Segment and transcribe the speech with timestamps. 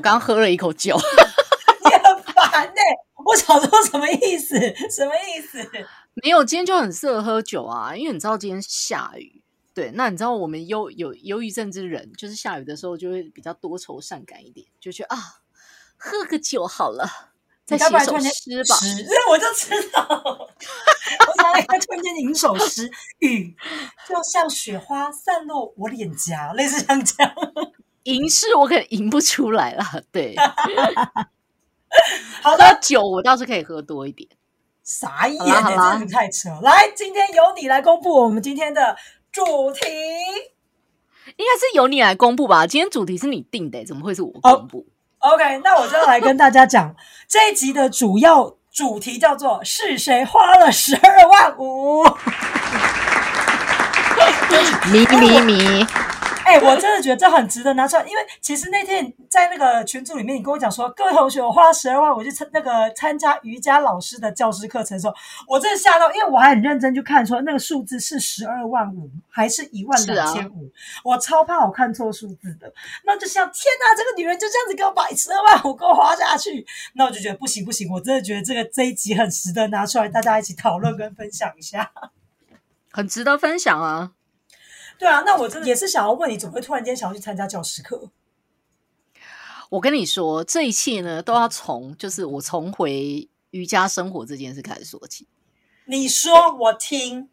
[0.00, 0.96] 我刚喝了一口酒。
[1.84, 2.80] 你很烦呢、
[3.22, 4.58] 我想说什么意思？
[4.90, 5.58] 什么意思？
[6.14, 9.42] 没有，今天就很适合喝酒啊，因为你知道今天下雨。
[9.74, 15.18] 对，那你知道我们忧有忧郁症之人，就是下雨的时候就会比较多愁善感一点，就觉得啊，
[15.98, 17.06] 喝个酒好了，
[17.66, 18.76] 再写首诗吧。
[18.76, 20.00] 诗，我就知道。
[20.08, 23.54] 我想来看突然间吟首诗，雨
[24.08, 27.34] 就像雪花散落我脸颊，类似像这样。
[28.14, 30.34] 吟诗我可能吟不出来了，对，
[32.42, 34.28] 好的，酒我倒是可以喝多一点。
[34.82, 36.60] 傻眼好啦好欸，啦真的太扯了。
[36.62, 38.96] 来，今天由你来公布我们今天的
[39.30, 39.42] 主
[39.72, 39.80] 题。
[41.36, 42.66] 应该是由你来公布吧？
[42.66, 44.86] 今天主题是你定的，怎么会是我哦公布
[45.18, 46.96] ？OK，那我就来跟大家讲
[47.28, 52.02] 这一集的主要主题叫做“是谁花了十二万五
[54.90, 55.86] 咪咪咪，”。
[56.50, 65.14] 哎、我真的觉得这很值得拿出来，因为其实那天在那个群组里面，你跟我讲说，各位同学，我花了十二万，我去参那个参加瑜伽老师的教师课程的时候，
[65.46, 70.68] 我真的吓到，因为我还很认真去看说那个数字是十二万五还是一万两千五，
[71.04, 72.72] 我超怕我看错数字的。
[73.04, 81.92] 那就想，天哪，这个女人就这样子给我把十二万五给我花下去，那我就觉得不行不行，我真的觉得这个这一集很值得拿出来大家一起讨论跟分享一下。
[82.90, 84.10] 很值得分享啊！
[85.00, 88.10] 对啊，那我也是想要问你，怎么会突然间想要去参加教师课？
[89.70, 95.26] 我跟你说，这一切呢，都要从就是我重回瑜伽生活这件事开始说起。
[95.86, 97.30] 你说我听。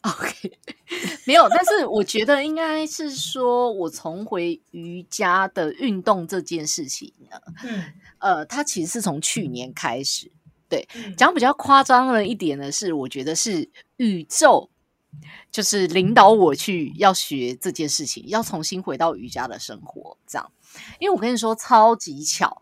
[0.02, 0.58] OK，
[1.24, 7.84] 没有，但是我觉得应该是说，我重回瑜伽的运动这件事情呢，嗯，
[8.18, 10.30] 呃，它其实是从去年开始。
[10.68, 14.70] 对讲比较夸张了一点的是，我觉得是宇宙
[15.50, 20.52] 就是领导我去要学这件事情，要重新回到瑜伽的生活，这样。
[20.98, 22.60] 因为我跟你说，超级巧，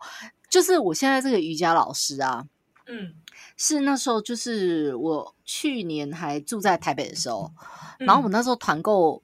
[0.49, 2.45] 就是我现在这个瑜伽老师啊，
[2.87, 3.13] 嗯，
[3.55, 7.51] 是那时候就是我去年还住在台北的时候，
[7.99, 9.21] 然后我那时候团购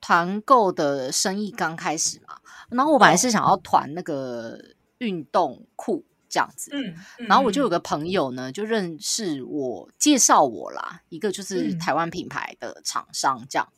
[0.00, 2.38] 团购的生意刚开始嘛，
[2.68, 4.58] 然后我本来是想要团那个
[4.98, 11.78] 运动裤这样子，嗯，嗯，然后我就有个朋友呢，就认识我，介绍我啦，一个就是嗯。
[11.78, 13.68] 台湾品牌的厂商这样。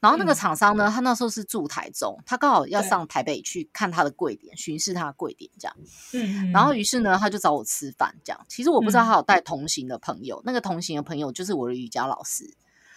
[0.00, 0.34] 然后那个嗯。
[0.34, 5.76] 厂商呢，他那时候是住台中，他刚好要上台北去看他的柜点，巡视他的柜点这样。
[6.14, 8.46] 嗯，嗯，然后于是呢，他就找我吃饭这样。
[8.48, 9.06] 其实我不知道嗯。
[9.06, 12.44] 他有带同行的朋友，那个同行的朋友就是我的瑜伽老师。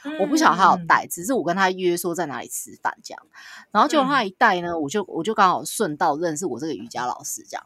[0.03, 3.21] 嗯我不晓得他有带，只是我跟他约说在哪里吃饭这样，
[3.69, 7.63] 然后结果他一带呢，我就我就刚好顺道认识我这个瑜伽老师这样，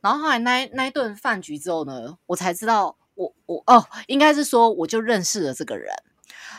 [0.00, 5.94] 然后后来那一那一顿饭局之后呢，我才知道我我哦，应该是说我就认识了这个人，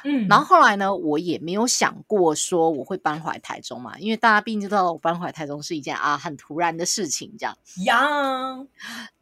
[0.04, 7.58] 嗯，然后后来呢，我也没有想过说我会搬回来台中嘛，因为大家毕竟知道我搬回来台中是一件啊很突然的事情这样。
[7.86, 8.00] 呀，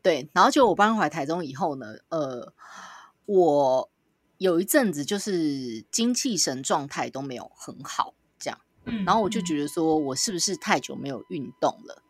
[0.02, 2.54] 对，然后就我搬回来台中以后呢，呃，
[3.26, 3.90] 我
[4.38, 12.02] 有一阵子就是精气神状态都没有很好，这样，嗯然后我就觉得说我是不是太久没有运动了，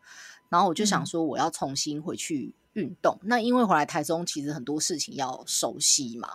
[0.50, 3.18] 然后我就想嗯说我要重新回去运动。
[3.24, 6.34] 那因为回来台中其实很多事情要熟悉嘛，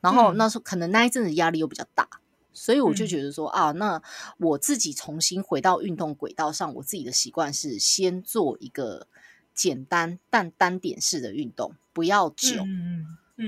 [0.00, 2.08] 然后嗯那时候可能那一阵子压力又比较大。
[2.54, 4.02] 所以我就嗯觉得说、啊，那
[4.36, 9.06] 我自己重新回到运动轨道上，我自己的习惯是先做一个
[9.54, 12.62] 简单但单点式的运动，不要久，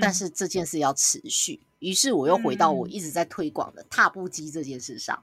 [0.01, 1.61] 但是这件事要持续。
[1.81, 5.23] 于是我又回到我嗯一直在推广的踏步机这件事上。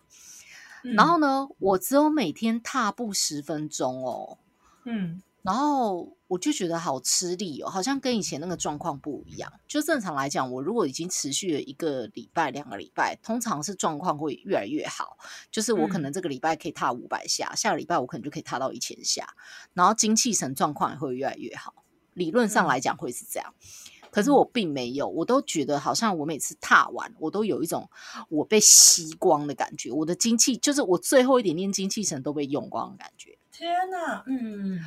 [0.84, 4.38] 嗯然后呢，我只有每天踏步十分钟哦，
[4.86, 9.52] 嗯然后我就觉得好吃力哦，好像跟以前那个状况不一样。
[9.68, 15.18] 就正常来讲，我如果已经持续了一个礼拜、两个礼拜，通常是状况会越来越好。
[15.50, 19.28] 就是我可嗯能这个礼拜可以踏五百下，下个礼拜我可能就可以踏到一千下，
[19.74, 21.74] 然后精气神状况也会越来越好。
[22.14, 23.52] 理论上嗯来讲会是这样。
[24.12, 27.90] 可是我并没有，我都觉得好像我每次踏完，我都有一种
[28.30, 33.40] 我被吸光的感觉，我的精气就是我最后一点点精气神都被用光的感觉。
[33.52, 34.80] 天哪，嗯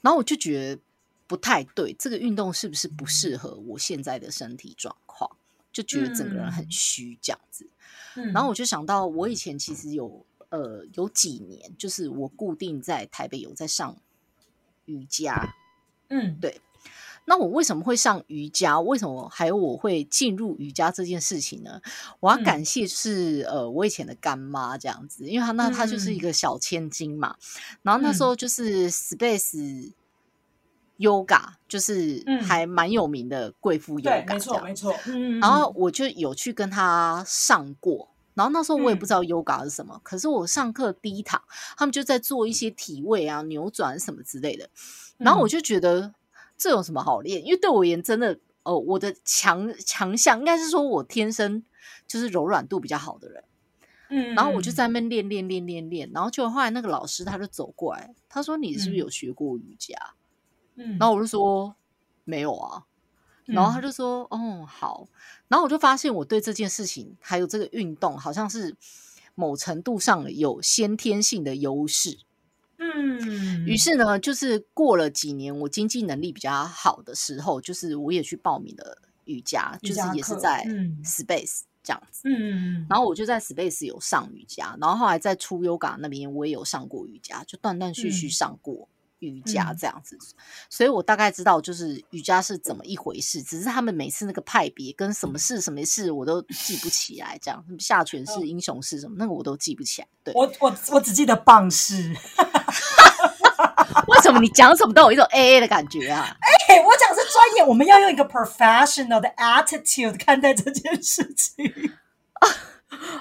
[0.00, 0.82] 然后我就觉得
[1.26, 5.30] 不太对，这个运动是不是不适合我现在的身体状况？
[5.72, 7.66] 就觉得整个人很嗯虚这样子。
[8.16, 13.96] 嗯，然后我就想到，我以前其实有呃有几年，就是我固定在台北有在上
[14.84, 15.54] 瑜伽。
[16.08, 16.60] 嗯对
[17.24, 18.80] 那我为什么会上瑜伽？
[18.80, 21.80] 为什么还有我会进入瑜伽这件事情呢？
[22.20, 22.38] 我要嗯。
[22.38, 26.20] 感谢是、呃我以前的干妈这样子，因为她那她就是一嗯。
[26.20, 27.36] 个小千金嘛，
[27.82, 28.24] 然后那时嗯。
[28.24, 29.92] 候就是 Space
[30.98, 32.38] Yoga，就是嗯。
[32.38, 39.06] 还蛮有名的贵妇对，Yoga，没错没错，嗯，然后我就有去跟她上过，然后那时候我也不嗯。
[39.06, 41.42] 知道 yoga 是什么，可是我上课第一堂，
[41.76, 44.68] 他们就在做一些体位啊、扭转什么之类的，
[45.22, 45.48] 然后我嗯。
[45.48, 46.14] 就觉得
[46.62, 47.44] 这有什么好练？
[47.44, 51.64] 因为对我而言，真的哦，我的强强项应该是说我天生
[52.06, 53.42] 就是柔软度比较好的人。
[54.10, 59.96] 嗯，然后我就在那边练练练练练，然后就后来那个老师他就走过来，他说：“你是不是嗯有学过瑜伽？”
[60.76, 61.74] 嗯，然后我就说
[62.24, 62.84] ：“没有啊。”
[63.46, 65.08] 然后他嗯就说：“哦，好。”
[65.48, 68.76] 然后我就发现我对这件事情还有这个运动，好像是
[69.34, 72.18] 某程度上有先天性的优势。
[72.94, 80.98] 嗯，于是呢，就是过了几年，我经济能力比较好的时候，就是我也去报名了瑜伽，就是瑜伽课也是在嗯。
[81.04, 82.22] Space 这样子。
[82.24, 88.30] 嗯，然后我就在 Space 有上瑜伽，然后后来在出 Yoga 那边我也有上过瑜伽，就断断续续嗯。
[88.30, 88.88] 上过
[89.28, 90.18] 瑜伽嗯这样子，
[90.68, 93.42] 所以我大概知道就是瑜伽是怎么一回事。
[93.42, 100.08] 只是他们每次那个派别跟什么事什么事我都记不起来，这样下犬式、嗯英雄式什么那个我都记不起来。
[100.24, 102.14] 对，我我我只记得棒式，
[104.08, 106.36] 为什么你讲什么都有一种 A A 的感觉啊？
[106.68, 111.64] 嘿， 我讲是专业，我们要用一个 professional 的 attitude 看待这件事情。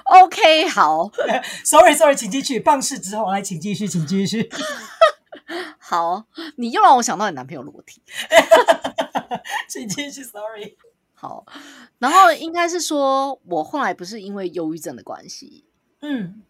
[0.03, 1.09] OK，好
[1.63, 2.59] Sorry Sorry，请继续。
[2.59, 4.49] 棒式之后，来，请继续，请继续。
[5.79, 6.25] 好，
[6.57, 8.01] 你又让我想到你男朋友裸体。
[9.67, 10.77] 请继续，Sorry。
[11.13, 11.45] 好，
[11.99, 15.65] 然后应该是说我后来不是因为忧郁症的关系，
[16.01, 16.41] 嗯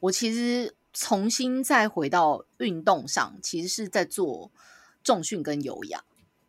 [0.00, 4.52] 我其实重新再回到运动上，其实是在做
[5.02, 6.04] 重训跟有氧。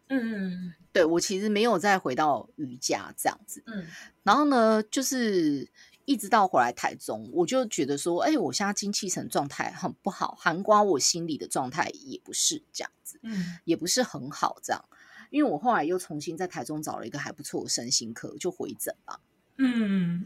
[0.09, 3.63] 嗯对我其实没有再回到瑜伽这样子。
[3.65, 3.87] 嗯
[4.21, 5.67] 然后呢，就是
[6.05, 14.85] 一直到回来台中，我就觉得说，哎，我现在精气神状态很不好，含瓜我心里的状态也不是这样子，嗯也不是很好这样。
[15.31, 19.17] 因为我后来又重新在台中找了一个还不错的身心科，就回诊嘛。
[19.57, 20.25] 嗯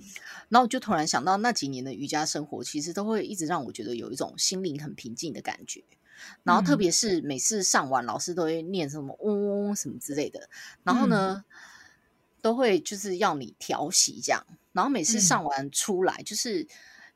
[0.50, 5.84] 然后我就突然想到，那几年的瑜伽生活，其实都会一直让我觉得有一种心灵很平静的感觉。
[6.44, 10.50] 然后特嗯别是每次上完，老师都会念什么嗡嗡什么之类的，
[10.84, 11.46] 然后呢，
[12.42, 14.46] 都会就是要你调息这样。
[14.72, 16.68] 然后每次嗯上完出来，就是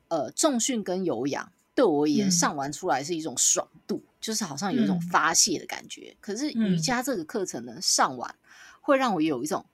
[0.08, 6.16] 呃重训跟有氧，对我而言，嗯上完出来是一种爽度，就是好像有一种嗯发泄的感觉。
[6.20, 8.34] 可是瑜嗯伽这个课程呢，上完
[8.80, 9.64] 会让我有一种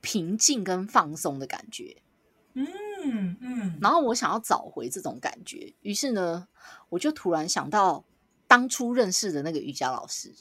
[0.00, 1.96] 平静跟放松的感觉。
[2.54, 6.46] 嗯嗯，然后我想要找回这种感觉，于是呢，
[6.88, 8.04] 我就突然想到
[8.46, 10.32] 当初认识的那个瑜伽老师，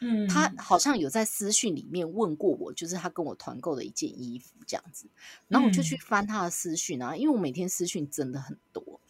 [0.00, 0.28] 嗯。
[0.28, 5.08] 他好像有在私讯里面问过我，就是他跟我团购的一件衣服这样子，
[5.48, 5.98] 然后我就去嗯。
[6.06, 9.00] 翻他的私讯啊，因为我每天私讯真的很多，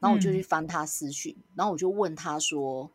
[0.00, 0.44] 然后我就去嗯。
[0.44, 2.90] 翻他私讯，然后我就问他说。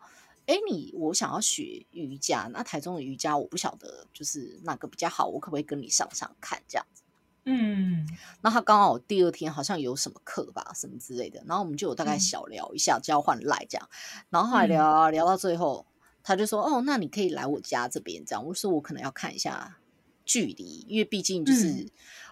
[0.46, 6.62] 哎，你我想要学瑜伽，那台中的瑜伽我不晓得就是哪个比较好，我可不可以跟你上上看？
[6.68, 7.02] 这样子？
[7.46, 8.06] 嗯。
[8.42, 12.20] 那他刚好第二天好像有什么课吧，什么之类的，然后我们就有大概嗯。
[12.20, 13.90] 小聊一下，交换赖这样，
[14.30, 14.68] 然后后来嗯。
[14.68, 15.86] 聊啊聊到最后，
[16.24, 19.78] 他就说：“哦，那你可以来我家这边这样。”我说：“我可能要看一下
[20.25, 21.90] 距离，因为毕竟就是、嗯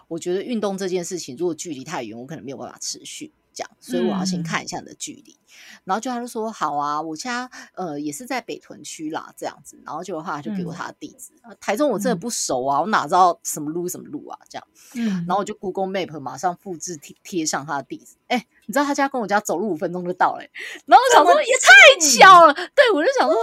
[0.08, 4.42] 我觉得运动这件事情，如果距离太远，我可能没有办法持续。”这样，所以我要先嗯。
[4.42, 5.38] 看一下你的距离，
[5.84, 10.76] 然后就他就说好啊，我家呃也是在北屯区啦，这样子，然后就的话就给我嗯。
[10.76, 12.20] 他的地址，啊台中我真的嗯。
[12.20, 18.16] 不熟啊，我哪知道什么路什么路啊，这样，嗯，然后我就 Google Map 马上复制贴贴上他的地址。
[18.28, 20.50] 哎、你知道他家跟我家走路五分钟就到了、欸。
[20.86, 23.36] 然后我想说也太巧了，对我就想说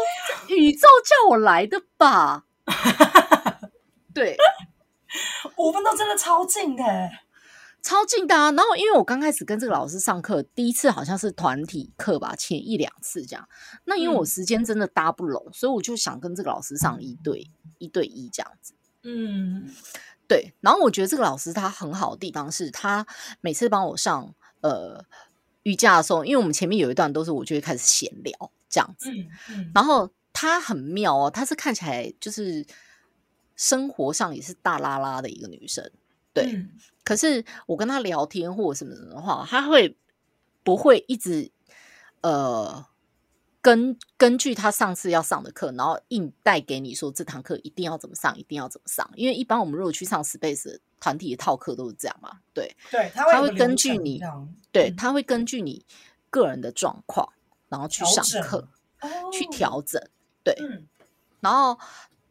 [0.48, 2.46] 宇宙叫我来的吧。
[4.14, 4.36] 对，
[5.58, 7.12] 五分钟真的超近的欸，
[7.82, 8.52] 超近的啊！
[8.52, 13.48] 然后因为我刚开始跟这个老师上课，第一次好像是团体课吧，前一两次这样。
[13.86, 18.74] 那因为我嗯时间真的搭不拢，所以我就想跟这个老师上一对一对一这样子。
[19.04, 19.70] 嗯
[20.28, 23.06] 对，然后我觉得这个老师他很好的地方是他
[23.42, 25.04] 每次帮我上呃
[25.64, 32.64] 瑜伽的时候，因为我们前面有一段都是我就会开始闲聊这样子，嗯嗯，然后他很妙哦，她是看起来就是
[33.56, 35.90] 生活上也是大拉拉的一个女生，
[36.34, 36.70] 对，嗯。
[37.04, 39.98] 可是我跟他聊天或者什么什么的话，他会
[40.64, 41.52] 不会一直
[42.22, 42.86] 呃
[43.62, 49.10] 根根据他上次要上的课，然后硬带给你说这堂课一定要怎么上，一定要怎么上？
[49.16, 54.22] 因为一般我们如果去上 Space 团体的套课都是这样嘛，对对，他他会会有个流程根据你
[54.72, 54.96] 对，嗯。
[54.96, 55.84] 他会根据你
[56.30, 57.28] 个人的状况，
[57.70, 58.68] 然后去上课
[59.32, 60.00] 去哦调整，
[60.44, 60.88] 对，嗯。
[61.40, 61.80] 然后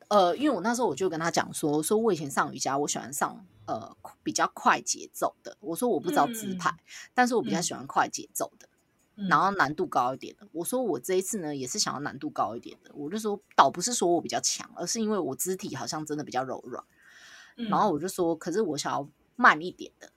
[0.08, 5.56] 呃，因为我那时候我就跟他讲说，说我以前上瑜伽，我喜欢上呃比较快节奏的。
[5.60, 6.74] 我说我不知道直拍，
[7.14, 8.68] 但是我比较嗯喜欢快节奏的，
[9.14, 10.48] 嗯然后难度高一点的。
[10.50, 12.90] 我说我这一次呢也是想要难度高一点的。
[12.94, 16.82] 我就说倒不是说我比较强，而是因为我肢体好像真的比较柔软。
[17.56, 20.10] 嗯然后我就说，可是我想要慢一点的。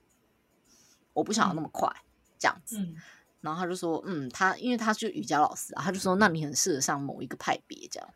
[1.14, 1.92] 我不想要那么快
[2.40, 2.80] 这样子。
[2.80, 2.96] 嗯
[3.42, 8.08] 然后他就说，嗯，他因为他是瑜伽老师啊，他就说，那你很适合上某一个派别这样。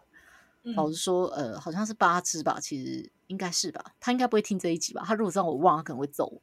[0.65, 5.03] 嗯老实说，呃，好像是八支吧，其实应该是吧，他应该不会听这一集吧？
[5.05, 6.41] 他如果知道我忘了，他可能会揍我。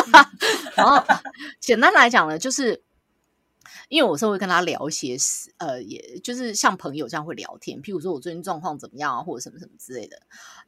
[0.76, 1.02] 然后
[1.58, 2.80] 简单来讲呢，就是
[3.88, 10.20] 因为我是会跟他聊一些事，呃，也就是像朋友这样会聊天，譬如说我最近状况怎么样啊，或者什么什么之类的。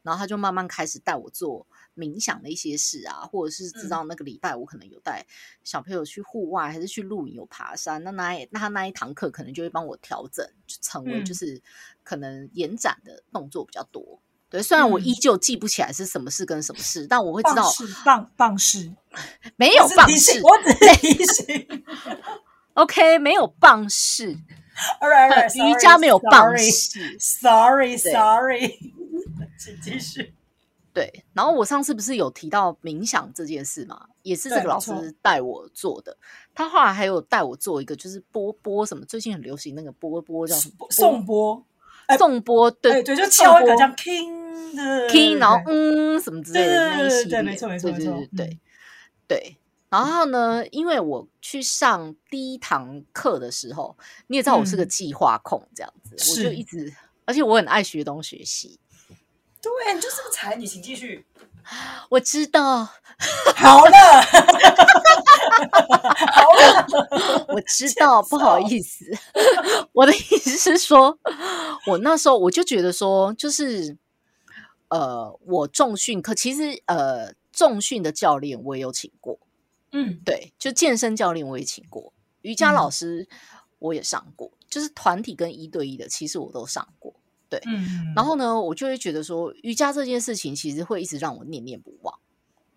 [0.02, 5.26] 然后他就慢慢开始带我做冥想的一些事啊，或者是知道那个礼拜我可能有带
[5.64, 11.60] 小朋友去户外，还是去露营有爬山，那那一那他那一堂课可能就会帮我调整，就成为嗯就是
[12.04, 14.20] 可能延展的动作比较多。
[14.50, 18.94] 对，虽然我嗯依旧记不起来是什么事跟什么事，但我会知道棒式棒棒式，
[19.56, 21.84] 没有我只棒式，我只是提醒。
[22.78, 24.36] ，OK，没有棒式
[25.00, 27.18] ，All right, all 呃 right, 瑜伽没有棒式。
[27.18, 28.78] Sorry, 对 sorry，
[29.58, 30.34] 请继续。
[30.94, 36.16] 对，然后我上次不是有提到冥想这件事嘛，也是这个老师带我做的。
[36.54, 40.86] 他后来还有带我做一个，就是波波什么，最近很流行那个波波叫什么？
[40.90, 41.64] 颂钵，
[42.16, 48.58] 颂波，对哎，对，就敲一个这样 king 的 king，然后嗯什么之类的对那一系列，对对没错没错对没错对
[49.28, 49.56] 对。
[49.90, 54.88] 然后呢，因为我去上第一堂课的时候，你也知道我是个嗯。
[54.88, 58.78] 计划控，这样子，我就一直，而且我很爱学东学西。
[59.60, 61.26] 对，你就是个才女，请继续。
[62.08, 62.84] 我知道，
[63.56, 64.22] 好了，
[66.32, 67.60] 好了，我。
[67.62, 69.04] 知道，不好意思，
[69.92, 71.18] 我的意思是说，
[71.86, 73.98] 我那时候我就觉得说，就是
[74.88, 79.38] 呃，我重训课其实呃，重训的教练我也有请过，
[79.92, 83.28] 嗯对，就健身教练我也请过，瑜伽老嗯师
[83.78, 87.14] 我也上过，就是团体跟一对一的，其实我都上过。
[87.64, 92.18] 嗯，然后呢，我就会觉得说，瑜伽这件事情其实会一直让我念念不忘。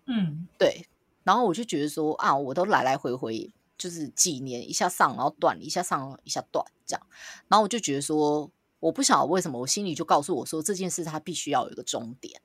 [0.06, 0.86] 嗯对，
[1.24, 7.06] 然后我就觉得说啊，我都来来回回就是几年一下上，然后断，一下上，一下断这样，
[7.48, 8.50] 然后我就觉得说，
[8.80, 12.40] 我不晓得为什么，我心里就告诉我说，这件事它必须要有一个终点。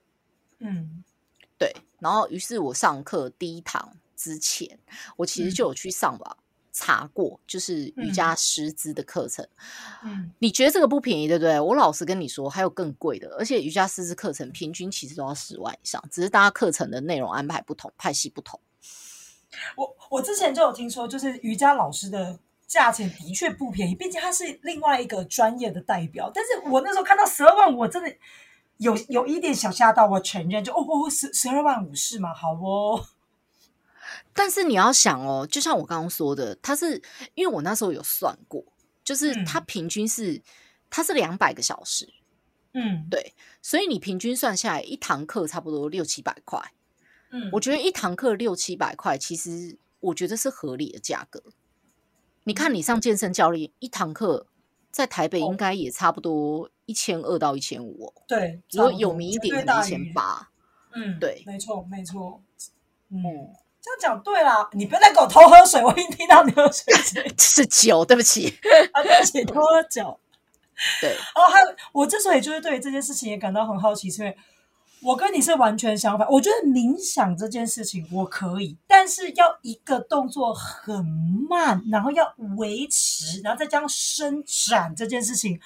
[0.60, 1.06] 嗯
[1.58, 4.78] 对，然后于是我上课第一堂之前，
[5.16, 6.38] 我其实嗯就有去上网
[6.74, 9.48] 查过，就是瑜伽师资的课程。
[10.04, 11.60] 嗯，你觉得这个不便宜，对不对？
[11.60, 18.60] 我老实跟你说，还有更贵的，而且瑜伽师资课程平均其实都要十万以上，只是大家课程的内容安排不同，派系不同。
[19.76, 26.30] 我我之前就有听说，就是瑜伽老师的价钱的确不便宜，毕竟他是另外一个专业的代表。
[26.34, 28.14] 但是我那时候看到十二万，我真的
[28.78, 32.34] 有有一点小吓到，我承认，就哦哦十十二万五是吗？
[32.36, 33.04] 好哦，
[34.38, 37.01] 但是你要想哦，就像我刚刚说的，它是
[37.34, 38.63] 因为我那时候有算过，
[39.03, 40.39] 就是它嗯平均是、
[40.91, 42.08] 它是两百个小时，
[42.74, 46.72] 嗯对，所以你平均算下来一堂课差不多六七百块。
[47.32, 51.41] 嗯，我觉得一堂课六七百块，其实我觉得是合理的价格。
[52.44, 54.46] 你看，你上健身教练一堂课，
[54.91, 60.50] 在台北哦应该也差不多一千二到一千五哦，对，如果有名一点，绝对可能一千八。
[60.94, 62.41] 嗯，对没错没错，
[63.10, 63.56] 嗯，嗯，
[63.88, 68.58] 这样讲对啦，你不要再给我偷喝水，我已经听到你喝水声， 是酒，对不起。
[68.91, 70.20] 啊，对不起，偷喝酒。
[71.01, 74.38] 对，然后还有，我之所以就是对于这件事情也感到很好奇，是因为
[75.01, 76.27] 我跟你是完全相反。
[76.29, 81.03] 我觉得冥想这件事情我可以，但是要一个动作很
[81.50, 85.60] 慢，然后要维持，然后再加上伸展这件事情，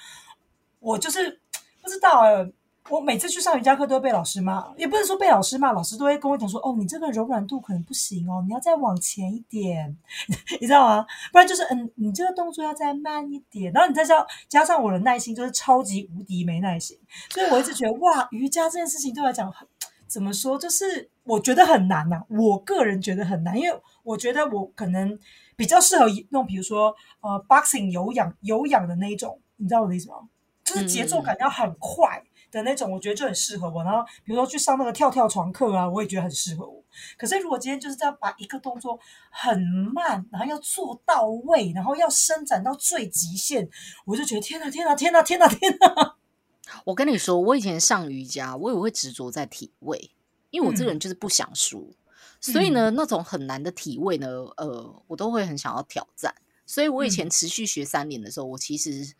[0.80, 1.40] 我就是
[1.82, 2.46] 不知道哎、
[2.88, 9.96] 我每次去上瑜伽课都会被老师骂，也不是说被老师骂，老师都会跟我讲说：“哦，你这个柔软度可能不行哦，你要再往前一点。
[10.60, 11.06] ”你知道吗？
[11.30, 16.98] 不然就是嗯，你这个动作要再慢一点，然后你再加加上我的耐心就是超级无敌没耐心，
[17.30, 19.66] 所以我一直觉得哇，瑜伽这件事情对我来讲很
[20.08, 25.16] 怎么说，就是我觉得很难呐、我个人觉得很难，因为我觉得我可能
[25.56, 30.16] 比较适合那种比如说呃 boxing 有氧有氧的那一种，你知道我的意思吗？
[30.64, 32.22] 就是节奏感要很快。
[32.52, 33.82] 的那种，我觉得就很适合我。
[33.82, 36.80] 然后比如说去上那个跳跳床课啊，我也觉得很适合我。
[37.16, 39.58] 可是如果今天就是这样把一个动作很
[39.92, 43.68] 慢，然后要做到位，然后要伸展到最极限，
[44.04, 46.16] 我就觉得天哪，天哪，天哪，天哪，天哪！
[46.84, 50.10] 我跟你说，我以前上瑜伽，我也会执着在体位，
[50.50, 51.94] 因为我这个嗯人就是不想输，
[52.40, 56.34] 所以呢，那种很难的体位呢，呃，我都会很想要挑战。
[56.64, 59.14] 所以我以前嗯持续学三年的时候，我其实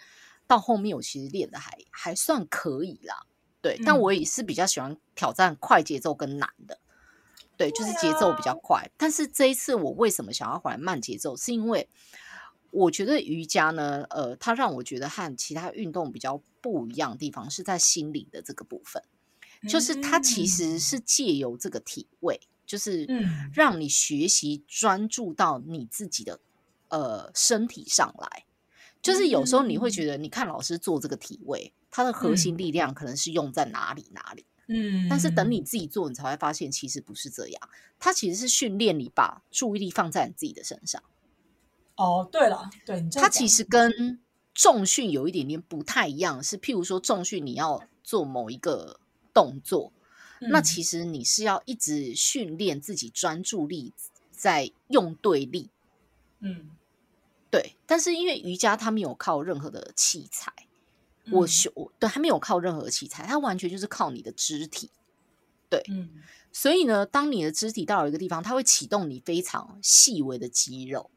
[0.47, 3.27] 到后面我其实练的还还算可以啦，
[3.61, 6.79] 对，但嗯我也是比较喜欢挑战快节奏跟难的。
[7.57, 8.91] 对，就是节奏比较啊快。
[8.97, 11.89] 但是这一次我为什么想要回来慢节奏，是因为
[12.71, 19.03] 我觉得瑜伽呢，呃，它让我觉得和其他运动比较不一样的地方是在心理的这个部分，
[19.69, 26.41] 就是它其实嗯是借由这个体位，就是嗯让你学习专注到你自己的
[26.89, 28.47] 呃身体上来。
[29.03, 37.69] 就是有时候你会觉得，你看老师做这个体位，他的核心力量可能是用在哪里哪里，嗯，但是等你自己做，你才会发现其实不是这样。
[37.99, 41.03] 它其实是训练你把注意力放在你自己的身上。
[41.97, 44.21] 哦，对了，对，你这样讲它其实跟
[44.55, 49.01] 重训有一点点不太一样，是譬如说重训你要做某一个
[49.35, 49.93] 动作，
[50.41, 53.93] 那嗯其实你是要一直训练自己专注力
[54.31, 55.71] 在用对力。
[56.41, 56.71] 嗯，
[57.53, 60.53] 对，但是因为瑜伽它没有靠任何的器材，
[61.31, 64.91] 我嗯学我对它没有靠任何器材，它完全就是靠你的肢体。
[65.89, 66.11] 嗯
[66.53, 71.11] 所以呢，当你的肢体到了一个地方，它会启动你非常细微的肌肉。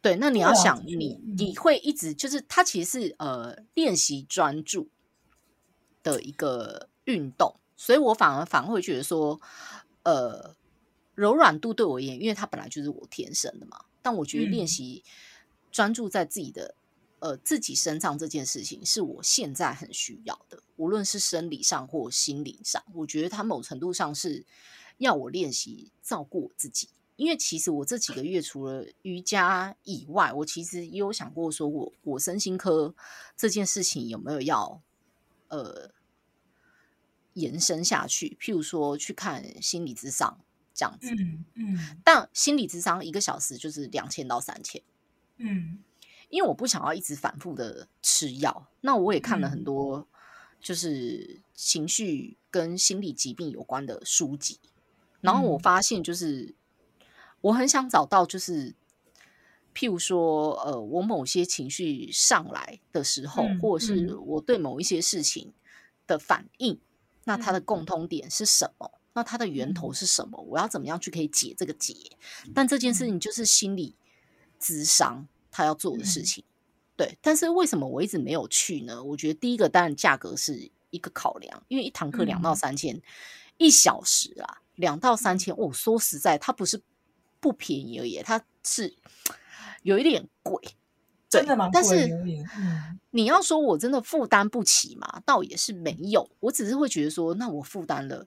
[0.00, 4.88] 对，那你要想，你嗯你会一直就是它其实是呃练习专注
[6.04, 9.40] 的一个运动，所以我反而反而会觉得说，
[10.04, 10.54] 呃，
[11.16, 15.02] 柔软度对我而言，因为它本来就是我天生的嘛，但我觉得练嗯习
[15.70, 16.74] 专注在自己的
[17.20, 24.44] 呃自己身上这件事情，是我现在很需要的，无论是生理上或心理上，我觉得它某程度上是
[24.98, 26.88] 要我练习照顾我自己。
[27.16, 32.94] 因为其实我这几个月除了瑜伽以外，我其实也有想过说我我身心科
[33.36, 34.80] 这件事情有没有要
[35.48, 35.90] 呃
[37.32, 40.38] 延伸下去，譬如说去看心理咨商
[40.72, 41.10] 这样子。
[41.10, 44.80] 嗯嗯但心理咨商一个小时就是两千到三千，
[45.38, 45.78] 嗯
[46.28, 48.68] 因为我不想要一直反复的吃药。
[48.82, 50.08] 那我也看了很嗯多
[50.60, 54.60] 就是情绪跟心理疾病有关的书籍，
[55.20, 56.54] 然后我嗯发现就是
[57.40, 58.74] 我很想找到就是。
[59.74, 65.52] 譬如说，呃，我某些情绪上来的时候，嗯或者是嗯我对某一些事情
[66.04, 66.80] 的反应，
[67.22, 68.98] 那它的嗯共通点是什么？
[69.12, 70.40] 那它的源头嗯是什么？
[70.48, 71.94] 我要怎么样去可以解这个结？
[72.52, 73.94] 但这件事情就是心理
[74.60, 76.44] 咨商他要做的事嗯情。
[76.96, 79.02] 对，但是为什么我一直没有去呢？
[79.02, 83.00] 我觉得第一个当然价格是一个考量，因为一堂课两到嗯三千，
[83.56, 86.82] 一小时啊，两到三千，哦，说实在，它不是
[87.40, 88.96] 不便宜而已，它是
[89.82, 90.60] 有一点贵。
[91.28, 92.08] 真的吗但是
[93.10, 98.26] 你要说我真的负担不起嘛，倒也是没有，我只是会觉得说，那我负担了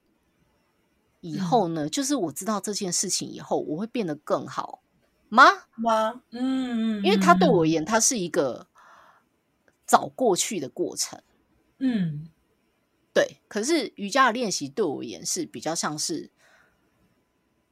[1.20, 4.84] 以嗯后呢，就是我知道这件事情以后，我会变得更好
[5.32, 5.46] 吗？
[5.78, 6.22] 吗？
[6.32, 8.67] 嗯嗯，因为它对我而嗯言，它是一个
[9.88, 11.22] 找过去的过程。
[11.80, 12.28] 嗯
[13.13, 16.30] 对，可是瑜伽的练习对我而言是比较像是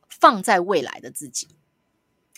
[0.07, 1.49] 放在未来的自己。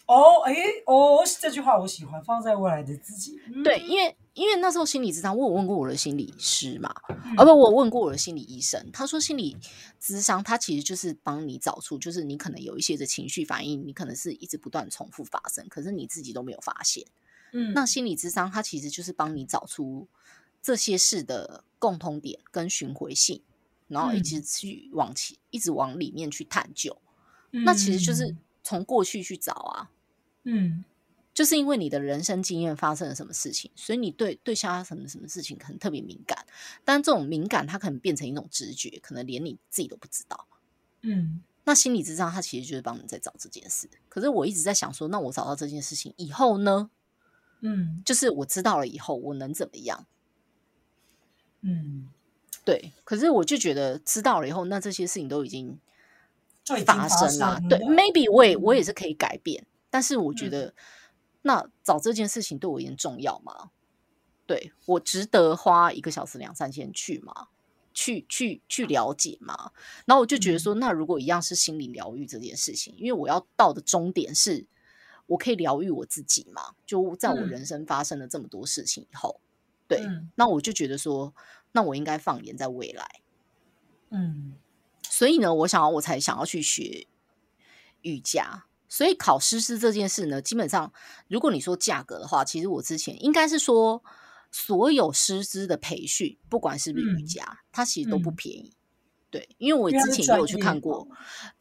[0.08, 0.54] 哦哎
[0.88, 3.40] 哦，这句话我喜欢，放在未来的自己。
[3.54, 9.58] 嗯对，因为因为那时候心理智商，我有问过我的心理师嘛，嗯啊不，我有问过我的心理医生，他说心理
[10.00, 17.06] 智商它其实就是帮你找出，就是你可能有一些的情绪反应，你可能是一直不断重复发生，可是你自己都没有发现。
[17.54, 20.08] 嗯那心理智商它其实就是帮你找出
[20.62, 23.42] 这些事的共通点跟巡回性，
[23.90, 26.98] 然后一直嗯去往其一直往里面去探究。
[27.52, 29.92] 那其实就是嗯从过去去找啊，
[30.44, 30.86] 嗯
[31.42, 36.46] 就是因为你的人生经验发生了什么事情，所以你对对现在什么什么事情可能特别敏感，
[36.86, 40.46] 但这种敏感它可能变成一种直觉，可能连你自己都不知道。
[41.02, 43.90] 嗯那心理智商它其实就是帮你在找这件事。
[44.08, 46.92] 可是我一直在想说，那我找到这件事情以后呢？
[47.62, 50.06] 嗯就是我知道了以后，我能怎么样？
[51.62, 52.08] 嗯，
[52.64, 55.80] 对，可是我就觉得知道了以后，那这些事情都已经
[56.86, 57.60] 发发生了。
[57.68, 60.74] 对生了，maybe 我也我也嗯是可以改变，但是我觉嗯得，
[61.44, 63.72] 那找这件事情对我而言重要吗？
[64.46, 67.48] 对我值得花一个小时两三千去吗？
[67.94, 69.72] 去去去了解吗？
[70.06, 74.66] 然后我就觉得嗯说，那如果一样是心理疗愈这件事情，因为我要到的终点是，
[75.28, 76.76] 我可以疗愈我自己嘛？
[76.86, 79.40] 就在我嗯人生发生了这么多事情以后，
[79.88, 81.34] 对，嗯那我就觉得说，
[81.74, 83.22] 那我应该放眼在未来。
[84.10, 84.56] 嗯
[85.04, 87.08] 所以呢，我想要我才想要去学
[88.02, 88.66] 瑜伽。
[88.92, 90.92] 所以考师资这件事呢，基本上
[91.30, 94.04] 如果你说价格的话，其实我之前应该是说，
[94.52, 98.76] 所有师资的培训，不管是不是瑜嗯伽，它其实都不嗯便宜。
[99.30, 101.08] 对，因为我之前也有去看过，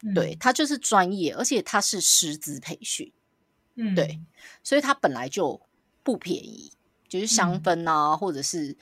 [0.03, 3.13] 嗯对，它就是专业，而且它是师资培训，
[3.75, 4.19] 嗯对
[4.61, 5.61] 所以它本来就
[6.03, 6.73] 不便宜，
[7.07, 8.77] 就是香嗯氛啊，或者是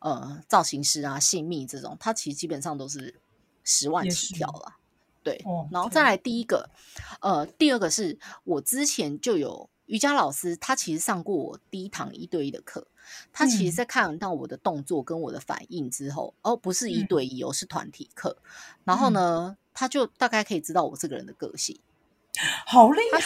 [0.00, 3.18] 呃造型师啊、性蜜这种，它其实基本上都是
[3.62, 4.76] 十万起跳了。
[5.24, 6.70] 对，哦然后再来第一个，
[7.20, 12.86] 呃，第二个是我之前就有瑜伽老师，他其实上过我第一堂一对一的课，
[13.32, 18.36] 他其实嗯在看到我的动作跟我的反应之后，哦，不是一嗯对一哦，是团体课。
[18.84, 21.80] 然后呢，他就大概可以知道我这个人的个性。
[22.66, 23.18] 好厉害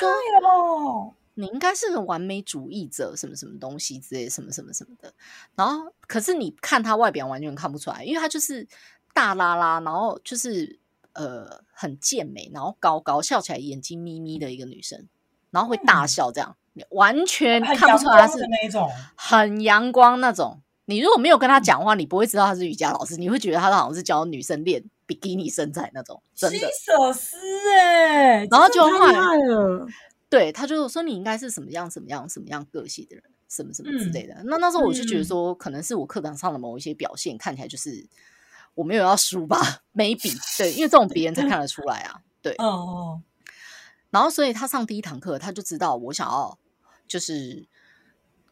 [0.46, 1.14] 哦！
[1.34, 5.14] 你应该是个完美主义者，什么什么东西之类，什么什么什么的。
[5.54, 8.66] 然后，可是你看他外表完全看不出来，因为他就是
[9.14, 10.78] 大拉拉，然后就是
[11.18, 15.06] 呃很健美，然后高高，笑起来眼睛眯眯的一个女生，
[15.50, 20.60] 然后会大笑，这样、你完全看不出来她是的那一种，很阳光那种。
[20.86, 26.68] 你如果没有跟她讲话，你不会知道她是瑜伽老师，你会觉得她好像是教女生练比基尼身材那种，真西的。
[26.68, 27.36] 舍斯
[27.78, 29.86] 哎，然后就后来太厉害了，
[30.30, 34.34] 对，他就说你应该是什么样什么样什么样个性的人，什么什么之类的。
[34.44, 38.06] 那那时候我就觉得嗯说，可能是我课堂上的某一些表现看起来就是
[38.78, 39.58] 我没有要输吧，
[39.92, 42.54] maybe 对，因为这种别人才看得出来啊，对。
[42.58, 43.22] 嗯嗯，
[44.10, 46.56] 然后所以他上第一堂课，他就知道我想要
[47.08, 47.66] 就是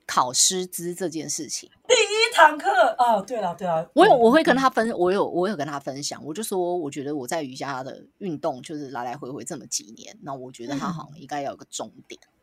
[0.04, 1.70] 考师资这件事情。
[1.86, 12.20] 第一堂课哦，对了对了，我有我会跟嗯他分，我有我有跟他分享，我就说我觉得我在瑜伽的运动就是来来回回这么几年，那我觉得他好像应该要有个终点。
[12.20, 12.35] 这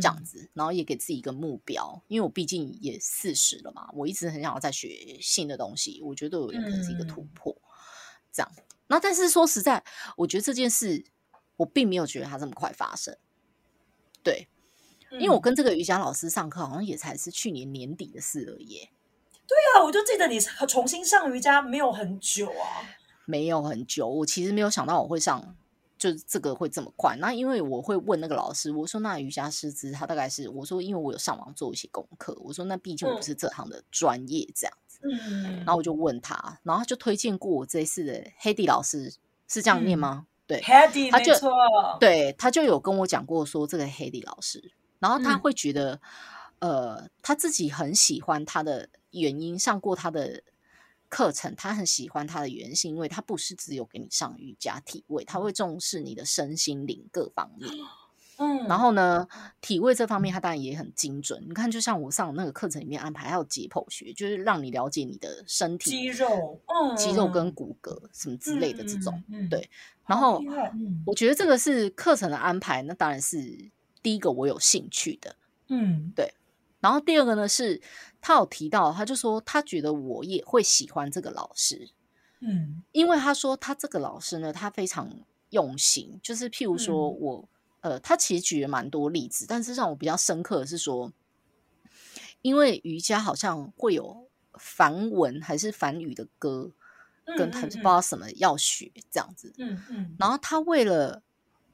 [0.00, 7.30] 这样子，然后也给自己一个目标，因为我毕竟也四十了嘛，我一直很想要再学新的东西，我觉得我可能是一个突嗯。
[7.34, 7.56] 破，
[8.32, 8.52] 这样。
[8.88, 9.82] 那但是说实在，
[10.16, 11.04] 我觉得这件事
[11.56, 13.16] 我并没有觉得它这么快发生，
[14.22, 14.48] 对，
[15.10, 18.88] 因为我跟这个瑜伽老师上课好像也才是去年年底的事而已，
[19.46, 22.86] 对啊，我就记得你重新上瑜伽没有很久啊，
[23.24, 24.08] 没有很久。
[24.08, 25.56] 我其实没有想到我会上，
[26.06, 27.16] 就是这个会这么快。
[27.18, 35.00] 那因为我会问那个老师，我说那瑜伽师资他大概是，我说因为我有上网做一些功课，我说那毕竟我不嗯是这行的专业这样子。
[35.02, 39.12] 嗯，然后我就问他，然后他就推荐过我这一次的黑迪老师，
[39.48, 40.26] 是这样念嗯吗？
[40.46, 41.32] 对，Paddy 他就
[41.98, 46.00] 对，他就有跟我讲过说这个黑迪老师，然后他嗯会觉得，
[46.60, 50.42] 呃，他自己很喜欢他的原因，上过他的
[51.08, 57.70] 课程，他很喜欢他的原因，是因为他不是只有给你上瑜伽体位，他会重视你的身心灵各方面。
[58.38, 59.26] 嗯，然后呢，
[59.62, 61.42] 体位这方面他当然也很精准。
[61.48, 69.66] 你看，就像我上那个课程里面安排，还有解剖学，就是让你了解你的身体肌肉，嗯，肌肉跟骨骼什么之类的这种。，嗯，对
[70.04, 70.42] 然后
[71.06, 73.70] 我觉得这个是课程的安排，那当然是
[74.02, 75.34] 第一个我有兴趣的。
[75.68, 76.12] 嗯
[76.86, 77.82] 然后第二个呢是，
[78.20, 81.88] 他有提到，他就说他觉得我也会喜欢这个老师，
[82.38, 82.84] 嗯。
[82.92, 85.10] 因为他说他这个老师呢，他非常
[85.50, 87.18] 用心，就是譬如说嗯。
[87.20, 87.48] 我，
[87.80, 91.12] 呃，他其实举了蛮多例子，但是让我比较深刻的是说，
[92.42, 96.70] 因为瑜伽好像会有梵文还是梵语的歌，
[97.36, 101.20] 跟他不知道什么要学这样子，嗯嗯，然后他为了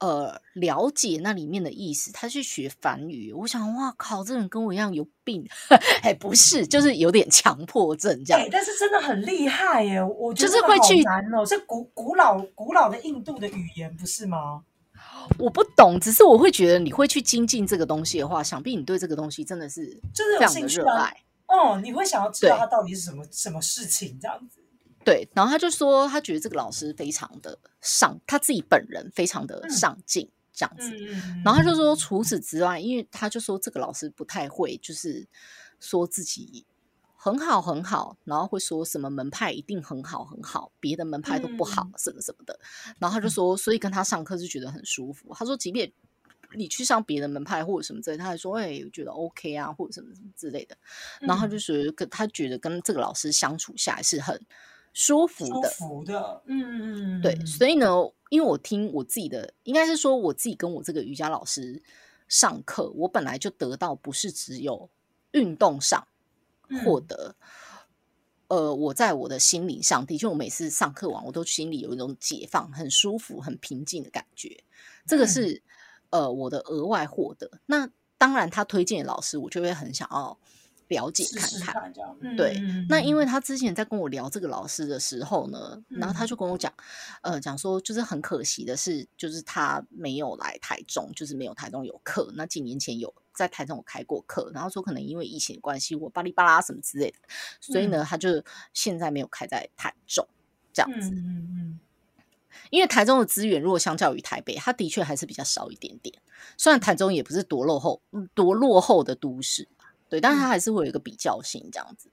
[0.03, 3.31] 呃了解那里面的意思，他去学梵语。
[3.31, 5.47] 我想，哇靠，这人跟我一样有病？
[6.03, 8.41] 哎，不是，就是有点强迫症这样。
[8.41, 10.03] 哎，但是真的很厉害耶！
[10.03, 14.63] 我就是会去难哦，这古古老古老的印度的语言，不是吗？
[15.39, 21.17] 我不懂，只是我会觉得你会去精进这个东西的话，想必你对这个东西真的是就是有非常的兴趣啊热爱。
[21.47, 24.59] 哦，你会想要知道对它到底是什么什么事情这样子。
[25.03, 30.89] 对，然后他就说，他觉得这个老师非常的上，他自己本人非常的嗯上进，这样子。
[30.95, 35.27] 嗯然后他就说，除此之外，因为他就说这个老师不太会，就是
[35.79, 36.65] 说自己
[37.15, 42.59] 很好很好，然后会说什么门派一定很好很好，别的门派都不好嗯什么什么的。
[42.99, 45.33] 然后他就说，所以跟他上课是觉得很舒服。
[45.33, 45.91] 他说，即便
[46.55, 50.77] 你去上别的门派或者什么之类，他还说，哎，我觉得 OK 啊，或者什么什么之类的。
[51.19, 54.39] 然后他就觉得跟他觉得跟这个老师相处下来是很
[54.93, 57.87] 舒服舒的，服的，嗯嗯嗯，对，所以呢，
[58.29, 61.81] 因为我听我自己的，应该是说我自己跟我这个瑜伽老师
[62.27, 64.89] 上课，我本来就得到不是只有
[65.31, 66.07] 运动上
[66.85, 67.35] 获嗯得，
[68.49, 74.63] 呃，我在我的心灵上，的确，我每次上课完，我都心里有一种解放、很舒服、很平静的感觉。
[75.07, 75.63] 这个嗯是、
[76.11, 77.49] 呃我的额外获得。
[77.65, 80.37] 那当然，他推荐的老师，我就会很想要
[80.93, 81.93] 了解看看。
[82.37, 86.71] 对嗯那因为嗯他之前在跟我聊这个老师的时候呢，然后他嗯就跟我讲，
[87.21, 92.31] 呃，讲说就是很可惜的是，就是他没有来台中，就是没有台中有课。
[92.35, 97.17] 那几年前有在台中有开过课，然后说可能因为疫情的关系，我巴拉巴拉什么之类的，
[97.59, 100.27] 所以呢，他就现在没有开在台中
[100.71, 101.09] 这样子。
[101.09, 101.79] 嗯嗯嗯
[102.69, 106.15] 因为台中的资源如果相较于台北，它的确还是比较少一点点。
[106.55, 109.67] 虽然台中也不是多落后、嗯多落后的都市，
[110.13, 112.07] 对，但是他还是会有一个比较性这样子。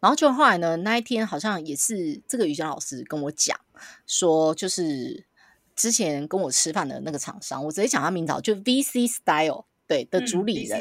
[0.00, 3.56] 然后就后来呢，那一天好像也是这个瑜伽老师跟我讲
[4.04, 5.24] 说，就是
[5.76, 10.80] 之前跟我吃饭的那个厂商，我直接讲他名字，就 VC Style 对的主理人。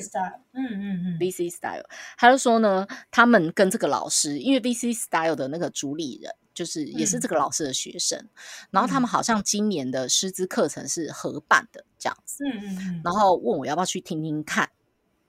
[0.53, 1.19] 嗯嗯嗯。
[1.19, 1.85] VC Style，
[2.17, 8.27] 他就说呢，他们跟这个老师，因为 VC Style 的那个主理人，就是也是嗯这个老师的学生，
[8.71, 14.69] 然后他们好像今年的师资课程是合办的这样子，嗯嗯嗯，然后问我要不要去听听看，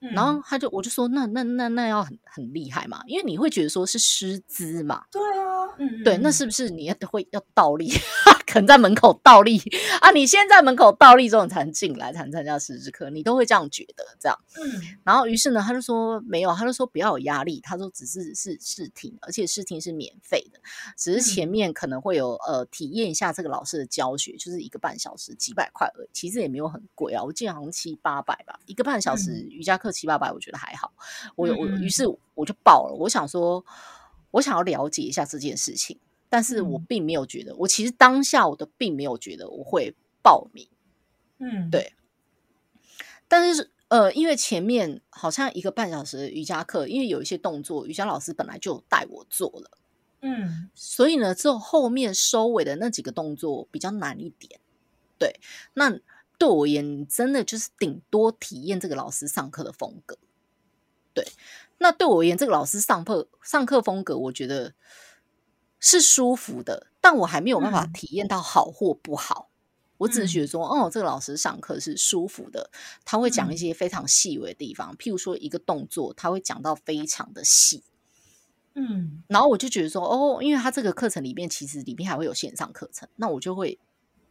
[0.03, 6.21] 嗯然后他就我就说那那那那要很很厉害嘛，因为你会觉得说是师资嘛，对啊，嗯，对，嗯。
[6.23, 7.93] 那是不是你要会要倒立，
[8.51, 9.61] 可能在门口倒立。
[10.01, 10.11] 啊？
[10.11, 14.37] 你先在门口倒立之后，你才能进来，才能参加师资课，你都会这样觉得这样。
[14.57, 14.81] 嗯。
[15.05, 20.61] 然后于是呢，他就说没有，他就说不要有压力，他说只是是试听，而且试听是免费的，
[20.97, 30.93] 只是前面可能会有呃体验一下这个老师的教学，就是一个半小时几百块而已，其实也没有很贵啊，我记得好像七八百吧，一个半小时瑜伽课七八百，我觉得还好。
[31.37, 33.65] 我有我于是我就报了，我想说
[34.33, 35.99] 我想要了解一下这件事情，
[36.31, 40.67] 但是我嗯并没有觉得，我其实当下我都并没有觉得我会报名。
[41.37, 41.93] 嗯，对
[43.29, 49.71] 但是呃，因为前面好像一个半小时的瑜伽课，因为有一些动作，瑜伽老师本来就带我做了，
[50.23, 54.61] 嗯所以呢，只有后面收尾的那几个动作比较难一点。
[55.19, 55.41] 对，
[55.75, 55.91] 那
[56.39, 60.17] 对我而言，真的就是顶多体验这个老师上课的风格。
[61.13, 61.27] 对，
[61.79, 64.73] 那对我而言，这个老师上课上课风格，我觉得
[65.81, 69.49] 是舒服的，但我还没有办法嗯体验到好或不好。
[69.97, 72.71] 我只是嗯觉得说，哦，这个老师上课是舒服的，
[73.05, 77.83] 他会讲一嗯些非常细微的地方，譬如说一个动作，他会讲到非常的细。
[78.75, 83.79] 嗯然后我就觉得说，哦，因为他这个课程里面其实里面还会有线上课程，那我就会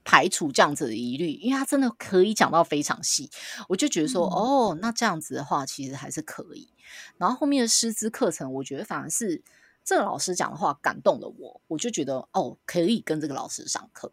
[0.06, 3.30] 排除这样子的疑虑，因为他真的可以讲到非常细，
[3.68, 6.70] 我就觉得说，嗯哦，那这样子的话其实还是可以。
[7.18, 9.44] 然后后面的师资课程，我觉得反而是
[9.89, 14.12] 这个老师讲的话感动了我，我就觉得哦，可以跟这个老师上课。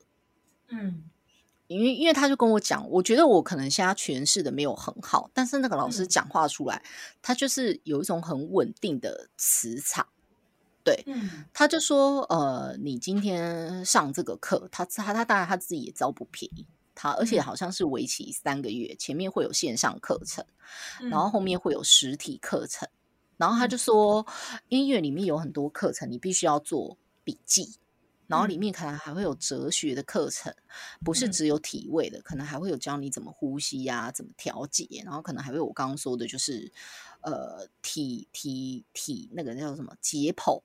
[0.68, 1.04] 嗯。
[1.66, 6.08] 因为因为他就跟我讲，我觉得我可能现在诠释的没有很好，但是那个老师嗯。
[6.08, 6.82] 讲话出来，
[7.20, 10.06] 他就是有一种很稳定的磁场。
[10.82, 11.04] 对
[11.52, 17.42] 他就说，呃，你今天上这个课，他他他当然他自己也招不便宜，他而且嗯。
[17.42, 20.42] 好像是为期三个月，前面会有线上课程，
[21.02, 21.40] 嗯，然后后。
[21.40, 22.88] 面会有实体课程，
[23.36, 24.26] 然后他就说，
[24.68, 27.76] 音乐里面有很多课程，你必须要做笔记。
[28.28, 28.58] 然后里嗯。
[28.58, 30.52] 面可能还会有哲学的课程，
[31.04, 31.32] 不是嗯。
[31.32, 36.72] 只有体位的，可能还会有教你怎么呼吸呀、怎么调节，然后可能还会有我刚刚说的，就是
[37.20, 40.60] 呃体体体那个叫什么解剖，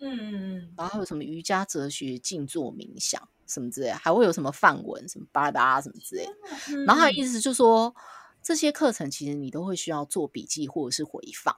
[0.00, 0.74] 嗯嗯嗯。
[0.76, 6.28] 然后还有什么瑜伽哲学、静坐冥想什么之类，还会有什么范文、什么巴拉巴拉什么之类
[6.84, 7.94] 然后他的意思就说，
[8.42, 11.56] 这些课程其实你都会需要做笔记或者是回放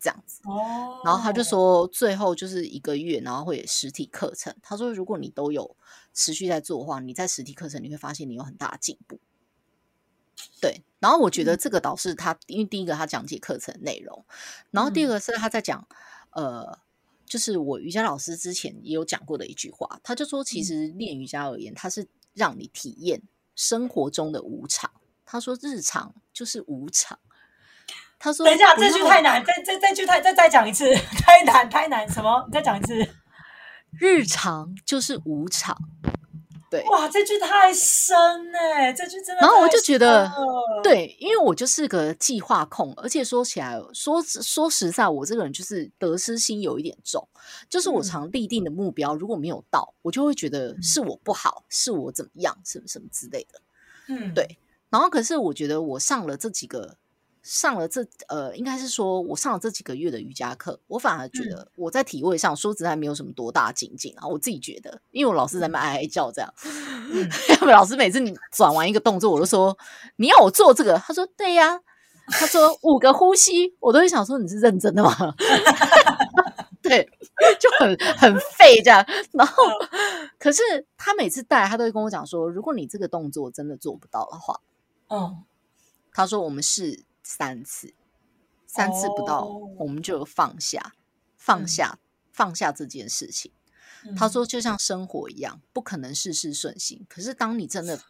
[0.00, 0.40] 这样子。
[0.44, 4.54] 哦，然后他就说，最后就是一个月，然后会有实体课程。
[4.62, 5.76] 他说，如果你都有
[6.14, 9.20] 持续在做的话，你在实体课程你会发现你有很大的进步。
[10.60, 14.24] 对，然后我觉得这个导师他，因为第一个他讲解课程内容，
[14.70, 15.86] 然后第二个是他在讲，
[16.30, 16.78] 呃，
[17.26, 23.22] 就是我瑜伽老师之前也有讲过的一句话，他就说，其嗯实练瑜伽而言，它是让你体验
[23.54, 24.90] 生活中的无常。
[25.26, 27.18] 他说，日常就是无常。
[28.20, 32.44] 他说，等一下，这句太难，再再再句太再再讲一次， 太难太难，什么？
[32.46, 32.94] 你再讲一次。
[33.98, 35.76] 日常就是无常。
[36.70, 38.16] 对，哇，这句太深
[38.54, 39.40] 哎，这句真的。
[39.40, 40.30] 然后我就觉得
[40.84, 47.26] 对，因为我就是个计划控，而且说起来，说说实在，我这个人就是得失心有一点重，
[47.68, 53.60] 就是我嗯常立定的目标如果没有到，我就会觉得是我不好，是我怎么样，什么什么之类的。
[54.06, 54.56] 嗯，对
[54.90, 56.96] 然后可是我觉得我上了这几个，
[57.42, 61.50] 上了这呃，应该是说我上了这几个月的瑜伽课，我反而觉嗯。
[61.50, 66.54] 得我在体位上说实在没有什么多大精进啊，我自己觉得，因为我老是在那边哀哀叫这样，
[67.12, 67.28] 嗯。
[67.66, 69.76] 老师每次你转完一个动作，我就说
[70.16, 71.80] 你要我做这个，他说对呀、
[72.28, 75.14] 他说 五个呼吸，我都会想说你是认真的吗？
[76.82, 77.08] 对，
[77.60, 79.04] 就很很废这样。
[79.32, 79.62] 然后，
[80.38, 80.62] 可是
[80.96, 84.60] 他每次带，他都会跟我讲说，如果你这个动作真的做不到的话，
[85.08, 85.44] 嗯。
[86.12, 87.94] 他说我们试三次，
[88.66, 90.94] 三次不到，哦我们就放下，
[91.36, 92.00] 放嗯下，
[92.32, 93.52] 放下这件事情。
[94.04, 97.06] 嗯他说，就像生活一样，不可能事事顺心。
[97.08, 98.00] 可是当你真的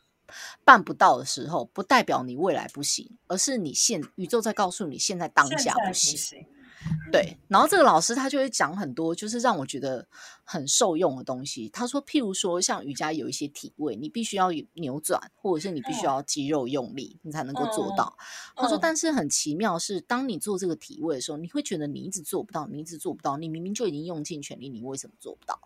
[0.64, 6.46] 办不到的时候，不代表你未来不行，而是你现宇宙在告诉你，现在当下不行。
[6.82, 7.10] 行。
[7.12, 10.06] 对，然后这个老师他就会讲很多，就是让我觉得
[10.44, 11.68] 很受用的东西。
[11.68, 18.16] 他说，譬如说像瑜伽有一些体位，你必须要扭转，或者是你必须嗯要肌肉用力，你才能够做嗯到。
[18.54, 25.60] 他说，嗯但是很奇妙是，当你做这个体位的时候，你会觉得你一直做不到，你一直做不到，你明明就已经用尽全力，你为什么做不到？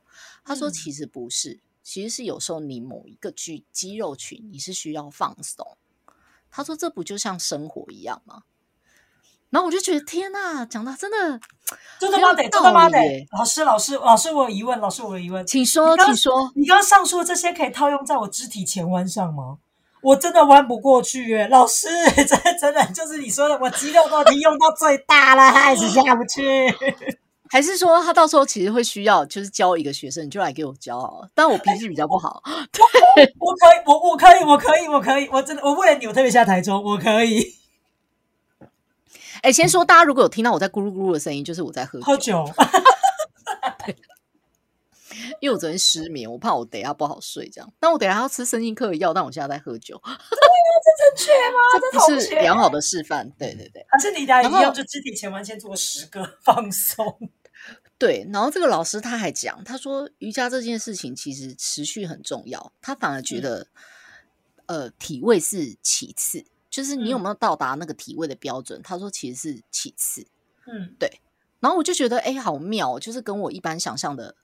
[0.44, 5.77] 他说，嗯其实不是，其实是有时候你某一个肌肌肉群你是需要放松。
[6.50, 8.44] 他说，这不就像生活一样吗？
[9.55, 11.38] 然后我就觉得天呐，讲的真的
[12.01, 12.99] 真的吗得，真的吗得。
[13.38, 15.47] 老师，老师，老师，我有疑问，老师，我有疑问。
[15.47, 16.51] 请说，请说。
[16.57, 19.59] 你刚刚上述的这些可以套用在我肢体前弯上吗？
[20.03, 21.87] 我真的弯不过去耶，老师，
[22.17, 26.43] 真的真的就是你说的，我肌肉都已经用到最大了，还是下不去。
[27.49, 31.29] 还是说他到时候其实会需要，就是教一个学生，你就来给我教好了。
[31.33, 32.43] 但我脾气比较不好，
[33.38, 37.55] 我可以，我我可以，我可以，我可以，我真的，我为了你，我特别下台中，我可以
[39.44, 42.48] 哎，先说大家如果有听到我在咕噜咕噜的声音，就是我在喝酒， 喝酒。
[45.38, 47.70] 因为我昨天失眠，我怕我等一下不好睡，这样。
[47.78, 51.59] 但我等一下要吃身心科的药，但我现在在喝酒 这，正确吗？
[51.92, 53.28] 这不是良好的示范。
[53.38, 57.30] 对对对还是你的一样，就肢体前弯先做十个放松。
[57.98, 58.26] 对。
[58.33, 63.66] 然后这个老师他还讲，他说瑜伽这件事情其实持续很重要，他反而觉得，
[64.64, 70.27] 呃，体位是其次，就是你有没有到达那个体位的标准，他说其实是其次。
[70.67, 71.21] 嗯，对
[71.61, 74.35] 然后我就觉得，哎，好妙哦，就是跟我一般想象的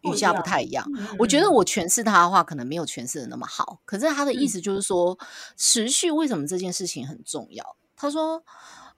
[0.00, 0.84] 瑜伽不太一样。
[0.96, 3.80] 嗯我觉得我诠释他的话，可能没有诠释的那么好。
[3.84, 5.16] 可是他的意嗯思就是说，
[5.56, 7.76] 持续为什么这件事情很重要？
[7.94, 8.42] 他说，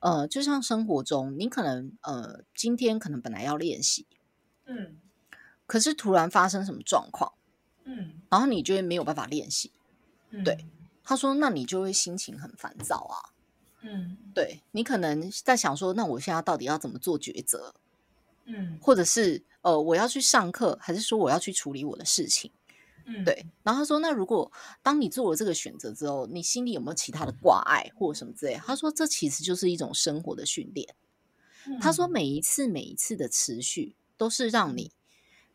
[0.01, 4.07] 呃，就像生活中，你可能呃，今天可能本来要练习，
[4.65, 4.97] 嗯
[5.67, 7.35] 可是突然发生什么状况，
[7.85, 9.73] 嗯然后你就会没有办法练习。
[10.31, 10.65] 嗯，对，
[11.07, 13.33] 他说，那你就会心情很烦躁啊。
[13.83, 17.75] 嗯对你可能在想说，那我现在到底要怎么做抉择？
[18.45, 22.51] 嗯或者是呃，我要去上课，还是说我要去处理我的事情？
[23.05, 24.51] 嗯，对，然后他说，那如果
[24.83, 28.55] 当你做了这个选择之后，你心里有没有其他的挂碍或什么之类？
[28.57, 30.95] 他说，这其实就是一种生活的训练。
[31.67, 34.91] 嗯他说，每一次每一次的持续，都是让你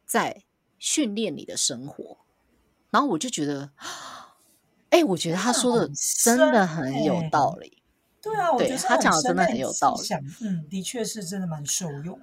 [0.06, 0.44] 在
[0.80, 2.18] 训练你的生活。
[2.90, 3.72] 然后我就觉得，
[4.92, 5.90] 哎，我觉得他说的
[6.24, 7.82] 真的很有欸道理。
[8.22, 10.08] 对啊，我对觉得他讲的真的很有道理
[10.42, 12.20] 嗯，的确是真的蛮受用。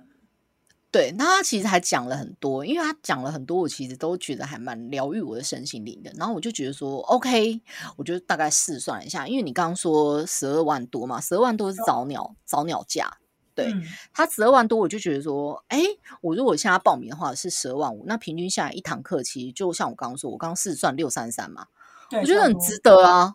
[0.90, 6.10] 对，那他其实还讲了很多，因为他讲了很多，我其实都觉得还蛮疗愈我的身心灵的。
[6.16, 7.60] 然后我就觉得说，OK，
[7.96, 13.18] 我就大概试算了一下，因为你刚刚说十二万多嘛，十二万多是早鸟早鸟价，
[13.54, 13.82] 对嗯
[14.14, 15.82] 他十二万多，我就觉得说，哎，
[16.22, 21.77] 我如果现在报名的话是十二万五，那平均下来一堂课其实就像我刚刚说，我刚刚试算六三三嘛，对，
[22.12, 23.34] 我觉得很值得啊。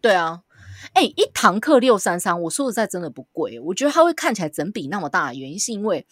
[0.00, 0.42] 对啊，
[0.92, 3.58] 哎，一堂课六三三，我说实在真的不贵。
[3.60, 6.06] 我觉得它会看起来整笔那么大的原因，是因为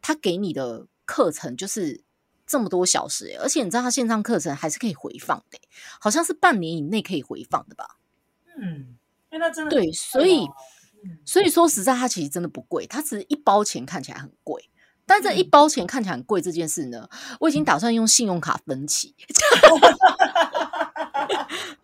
[0.00, 2.02] 它给你的课程就是
[2.46, 5.58] 这么多小时，而且你知道它线上课程还是可以回放的，
[6.00, 7.98] 好像是半年以内可以回放的吧？
[8.58, 8.96] 嗯，
[9.30, 10.46] 因为那真的对，所以
[11.26, 14.70] 所以说实在，它其实真的不贵，它只是一包钱看起来很贵。
[15.06, 17.06] 但这一嗯包钱看起来很贵这件事呢，
[17.40, 19.14] 我已经打算用信用卡分期，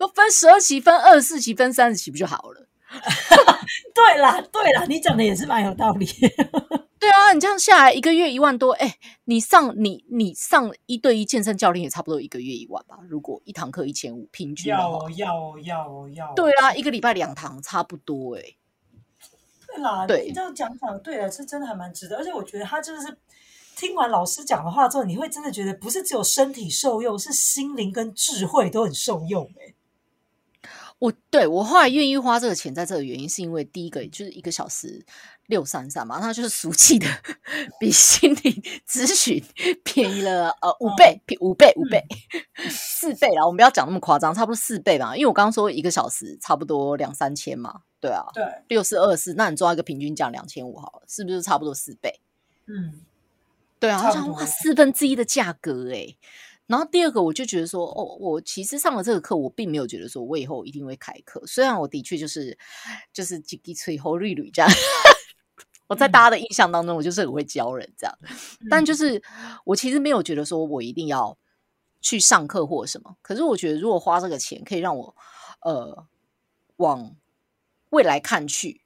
[0.01, 2.67] 都分十二期、分二十四期、分三十期不就好了？
[3.93, 6.07] 对啦，对啦，你讲的也是蛮有道理。
[6.99, 12.97] 对啊，你这样下来一个月一万多，哎，你上你你上一对一健身教练也差不多一个月一万吧？
[13.07, 16.33] 如果一堂课一千五，平均，要哦，要哦，要哦，要哦。
[16.35, 18.41] 对啊，一个礼拜两堂差不多哎、
[19.67, 22.17] 对啦，对你这样讲法，对了，是真的还蛮值得。
[22.17, 23.15] 而且我觉得他真的是
[23.75, 29.75] 听完老师讲的话之后，你会真的觉得不是只有身体受用，是心灵跟智慧都很受用、欸。
[31.01, 35.03] 我对我后来愿意花这个钱在这个原因，是因为第一个就是一个小时
[35.47, 37.07] 六三三嘛，那就是俗气的
[37.79, 39.43] 比心理咨询
[39.83, 42.03] 便宜了呃五倍，五倍五倍、
[42.69, 52.19] 四倍啦，我们不要讲那么夸张，差不多四倍吧，因为我刚刚说一个小时差不多两三千嘛，对啊，对，六四二四，那你抓一个平均价两千五好了，是不是差不多四倍？
[52.67, 53.01] 嗯，
[53.79, 56.15] 对啊，差不多我想哇，四分之一的价格诶。
[56.67, 61.45] 然后第二个，我就觉得说，哦，我其实上了这个课，我并没有觉得说我以后一定会开课。
[61.45, 62.57] 虽然我的确就是
[63.11, 64.71] 就是叽叽吹吼绿绿这样，
[65.87, 68.17] 我在大家的印象当中，我就是很会教人这样。
[68.69, 69.21] 但就是
[69.65, 71.37] 我其实没有觉得说我一定要
[71.99, 73.17] 去上课或什么。
[73.21, 75.15] 可是我觉得，如果花这个钱可以让我
[75.63, 76.07] 呃
[76.77, 77.15] 往
[77.89, 78.81] 未来看去，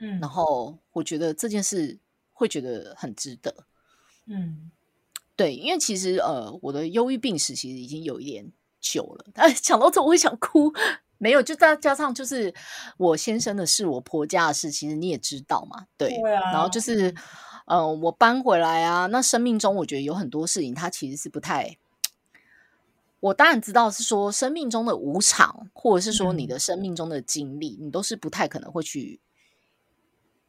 [0.00, 2.00] 嗯，然后我觉得这件事
[2.32, 3.54] 会觉得很值得。
[4.26, 4.72] 嗯
[5.38, 9.24] 对，因为其实呃，我的忧郁病史其实已经有一点久了。
[9.36, 10.72] 哎，讲到这我会想哭。
[11.18, 12.52] 没有，就再加上就是
[12.96, 16.08] 我先生的事，我婆家的事，其实你也知道嘛，对。
[16.20, 17.14] 对啊然后就是，
[17.66, 21.76] 呃，我搬回来啊，那生命中我觉得有很多事情，它其实是不太。
[23.20, 29.20] 我当然知道是说生命中的无常，或者是说你嗯的生命中的经历，你都是不太可能会去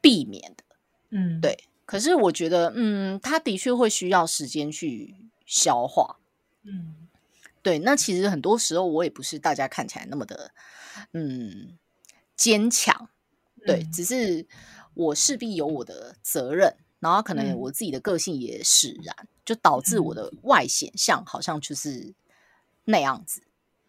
[0.02, 0.64] 避免的。
[1.10, 1.58] 嗯，对
[1.90, 5.16] 可是我觉得，嗯，他的确会需要时间去
[5.48, 6.18] 消化。
[6.62, 6.94] 嗯
[7.64, 10.52] 对，那其实很多时候我也不是大家看起来那么的，
[11.14, 11.76] 嗯，
[12.36, 13.10] 坚强。
[13.66, 14.46] 对，嗯只是
[14.94, 22.14] 我势必有我的责任，然后可能嗯我自己的个性也使然，就导致我的外显像好像就是
[22.86, 23.42] 那样子。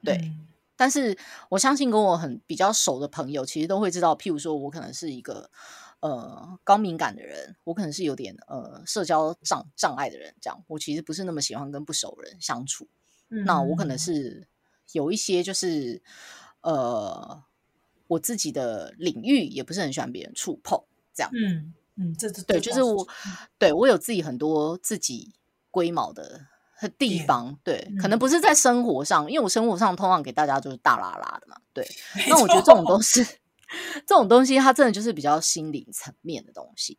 [0.03, 1.19] 对嗯但是
[1.51, 5.51] 我相信跟我很比较熟的朋友，其实都会知道，譬如说我可能是一个
[6.01, 12.89] 呃高敏感的人，我可能是有点呃社交障障碍的人，这样我其实不是那么喜欢跟不熟人相处。
[13.29, 14.49] 那我可能嗯是
[14.93, 16.03] 有一些就是
[16.63, 17.43] 呃
[18.09, 20.83] 我自己的领域也不是很喜欢别人触碰，
[21.15, 21.31] 这样。
[21.33, 23.07] 嗯嗯，这这对，就是我，
[23.59, 25.35] 对我有自己很多自己
[25.71, 26.47] 龟毛的
[26.97, 31.87] 地方，对，可能嗯不是在生活上，因为我生活上通常给大家就是大拉拉的嘛，对。
[32.27, 33.23] 那我觉得这种错东西，
[34.07, 36.99] 这种东西它真的就是比较心灵层面的东西，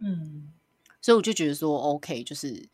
[0.00, 0.52] 嗯
[1.00, 2.68] 所以我就觉得说，OK，就是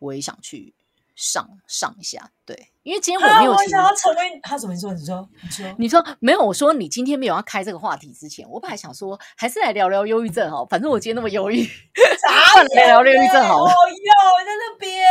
[0.00, 0.74] 我也想去
[1.14, 4.92] 上上一下，对，因为今天我没有其实想要成为他怎么说？
[4.92, 6.44] 你说，你说，你说没有？
[6.44, 11.62] 我说你今天没有要开这个话题之前，我本来想说还是来聊聊忧郁症哈，反正我今天那么忧郁，
[12.26, 15.04] 傻 来聊忧郁症好了哦哟，在那边，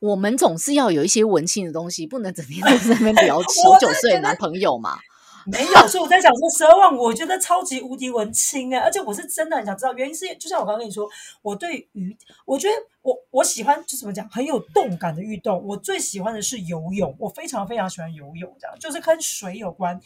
[0.00, 4.98] 我们总是要有一些文青的东西，不能整天都在那边聊十九岁的男朋友嘛。
[5.46, 11.08] 没有，所以我在想说，十二万，我觉得超级无敌文青哎，而且我是真的很想知道，原因是就像我刚刚跟你说，
[11.42, 20.00] 我对于我觉得我我喜欢就怎么讲，很有动感的运动，我最喜欢的是游泳，我非常非常喜欢游泳，这样就是跟水有关。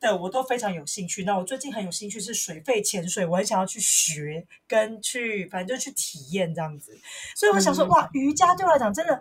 [0.00, 1.24] 的我都非常有兴趣。
[1.24, 6.98] 那我最近很有兴趣是水肺潜水，我很想要去学跟去，反正就去体验这样子。
[7.36, 9.20] 所以我想说，嗯哇，瑜伽对我来讲真的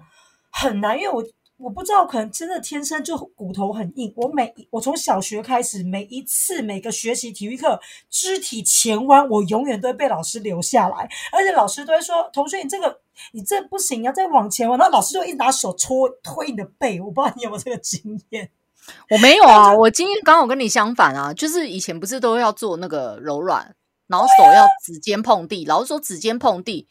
[0.50, 1.22] 很难，因为我
[1.60, 4.14] 我不知道，可能真的天生就骨头很硬。
[4.16, 7.80] 我每我从小学开始，每一次每个学习体育课，
[8.10, 13.02] 肢体前弯，我永远都会被老师留下来，而且老师都会说：“同学，你这个
[13.34, 18.50] 你这不行，你要再往前弯。”然后老师就一拿手戳推你的背，我不知道你有没有这个经验。
[19.10, 23.76] 我没有啊，我今天刚好跟你相反啊，就是以前不是都要做那个柔软，
[24.08, 26.88] 然后手要指尖碰地，老师说指尖碰地，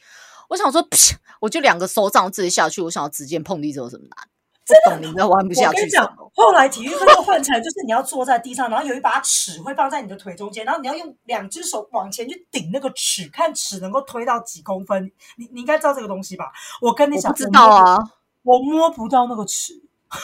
[0.51, 4.29] 我想说，噗 我就两个手掌直接下去，我想要指尖碰地，这有什么难？
[4.69, 15.11] 不懂你们玩不下我跟你讲后来体育课就换成就是你要坐在地上，然后有一把尺会放在你的腿中间，然后你要用两只手往前去顶那个尺，看尺能够推到几公分。
[15.37, 16.53] 你你应该知道这个东西吧？
[16.81, 17.99] 我跟你讲，知道啊，
[18.43, 19.73] 我摸不到那个尺。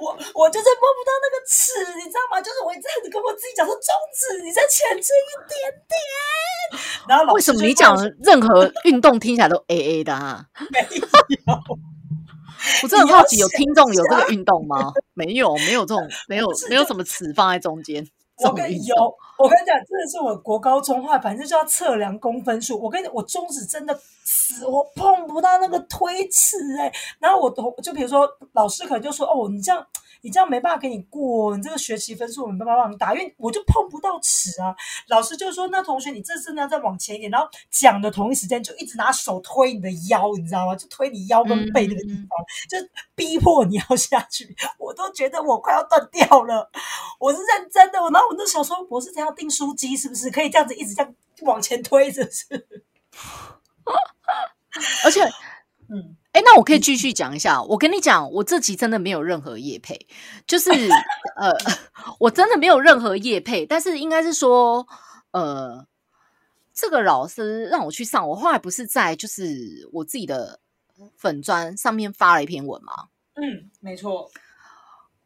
[0.00, 2.40] 我我就是摸不到那个尺，你知道吗？
[2.42, 6.80] 就是我一直跟我自己讲说，中指你再前进一点点。
[7.08, 10.46] 然后老为什么你讲任何运动听起来都 A A 的啊？
[10.72, 11.54] 没有？
[12.82, 14.92] 我真的你要好奇，有听众有这个运动吗？
[15.14, 18.06] 没有，没有这种，没有，没有什么词放在中间。
[18.36, 18.94] 这我跟你有，
[19.38, 22.78] 我跟你讲，真的是我国高中话，反正就要测量公分数。
[22.80, 29.86] 我跟你，我中指真的死，我碰不到那个推尺哎、然后我同就比如说，老师可能就说，哦，你这样
[30.22, 34.74] 你这样没办法给你过，你这个学期分数我没办法帮你打，因为我就碰不到尺啊。
[35.08, 40.74] 老师就说，那同学你这次呢再往前一点，然后讲的同一时间就一直拿手推你的腰，你知道吗？
[40.74, 44.56] 就推你腰跟背那个地嗯方，就逼迫你要下去。
[44.78, 46.68] 我都觉得我快要断掉了。
[47.20, 52.66] 我是认真的，然后我就想说，我是这样订书机是不是可以这样子一直这样往前推，是不是？
[55.04, 55.22] 而且
[55.88, 57.62] 嗯，哎，那我可以继续讲一下。
[57.62, 60.06] 我跟你讲，我这集真的没有任何业配，
[60.46, 60.70] 就是
[61.36, 61.52] 呃，
[62.18, 64.86] 我真的没有任何业配，但是应该是说，
[65.32, 65.86] 呃，
[66.72, 70.58] 这个老师让我去上，我后来不是在就是我自己的
[71.16, 73.08] 粉砖上面发了一篇文吗？
[73.34, 74.30] 嗯，没错。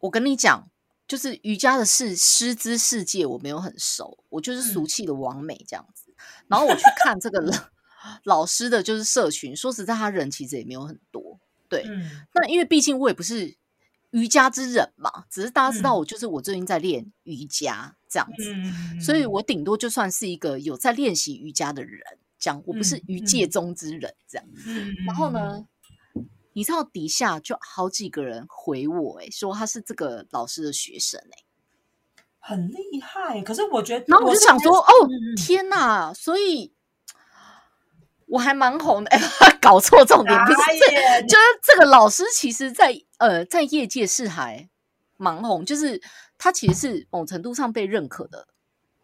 [0.00, 0.68] 我跟你讲，
[1.08, 6.14] 就是瑜伽的世师资世界我没有很熟，我就是俗气的王美这样子。
[6.46, 7.56] 然后我去看这个老
[8.24, 11.40] 老师的就是社群，说实在，他人其实也没有很多。
[11.68, 13.56] 对，嗯那因为毕竟我也不是
[14.10, 22.00] 瑜伽之人嘛，只是大家知道嗯我就是我最近在练瑜伽这样子，嗯，所以我顶多就算是一个有在练习瑜伽的人，
[22.38, 24.46] 这样我不是嗯瑜界中之人这样。
[24.66, 25.66] 嗯，然后呢，
[26.58, 31.44] 你知道底下就好几个人回我、欸，说他是这个老师的学生、欸，
[32.40, 33.40] 很厉害。
[33.42, 34.90] 可是我觉得，然后我就想说，哦
[35.36, 36.12] 天哪！
[36.12, 36.74] 所以
[38.26, 39.20] 我还蛮红的，哎、
[39.62, 44.68] 搞错重点不是这，就是这个老师其实在呃在业界是还
[45.16, 46.02] 蛮红，就是
[46.38, 48.48] 他其实是某程度上被认可的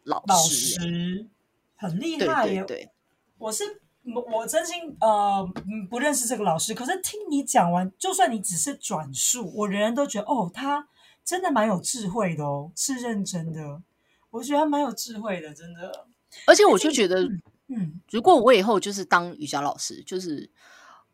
[0.03, 1.29] 老老师、
[1.77, 2.65] 很厉害耶。
[2.65, 2.91] 对对，
[3.39, 3.81] 我是
[4.13, 10.89] 我我真心呃嗯不认识这个老师，可是听你讲完，就算你只是转述，我仍然都觉得哦，他
[11.25, 13.83] 真的蛮有智慧的哦，是认真的。
[14.31, 16.07] 我觉得他蛮有智慧的，真的。
[16.47, 17.23] 而且我就觉得，
[17.69, 20.51] 嗯，如果我以后就是当瑜伽老师，就是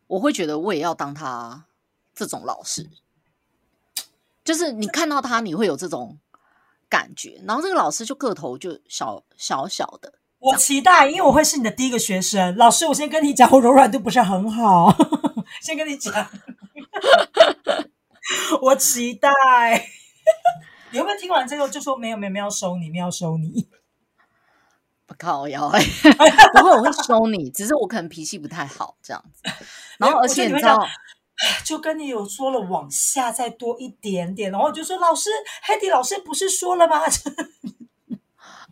[0.07, 1.65] 我会觉得我也要当他
[2.13, 2.89] 这种老师，
[4.43, 6.17] 就是你看到他，你会有这种
[6.89, 7.41] 感觉。
[7.45, 12.55] 然后这个老师就个头就小小小的，我期待，因为我会是你的第一个学生。
[12.57, 14.91] 老师，我先跟你讲，我柔软度不是很好，
[15.61, 16.13] 先跟你讲。
[18.61, 19.29] 我期待。
[20.89, 23.67] 你会不会听完这个就说没有没有没有收你，没有收你？
[25.05, 25.79] 不靠腰哎，
[26.57, 29.43] 不会，我会收你，只是我可能脾气不太好这样子。
[29.99, 30.83] 然后而且你知道，
[31.63, 35.29] 就跟你有说了往下再多一点点，然后就说老师，
[35.63, 37.03] 黑迪老师不是说了吗？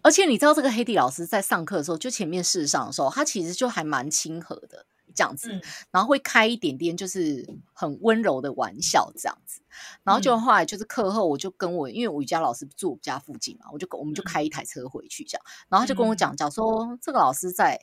[0.01, 5.49] 而且你知道，这个黑迪老师在上课的时候，就前面试上的时候，他其实就还蛮亲和的这样子，
[5.91, 9.61] 然后会开一点点就是很温柔的玩笑这样子。
[10.03, 15.45] 然后就后来就是课后，我就跟我因为我瑜伽老师住我家附近嘛，我就我们就开一台车回去这样。
[15.67, 17.79] 然后他就跟我讲讲说，这个老师在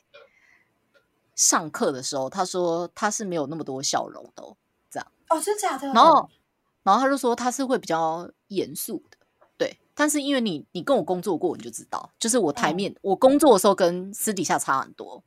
[1.35, 4.43] 上课的时候，他说他是没有那么多笑容的，
[4.89, 5.87] 这样哦，真假的？
[5.93, 6.29] 然后
[6.81, 9.06] 然后他就说他是会比较严肃的。
[9.99, 15.23] 但是因为你你跟我工作过，你就知道，就是我台面我工作的时候跟私底下差很多。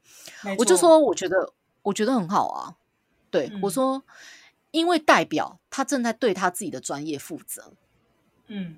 [0.57, 1.53] 我就说，我觉得
[1.83, 2.77] 我觉得很好啊。
[3.33, 4.05] 对我说，
[4.71, 7.73] 因为代表他正在对他自己的专业负责。
[8.47, 8.77] 嗯，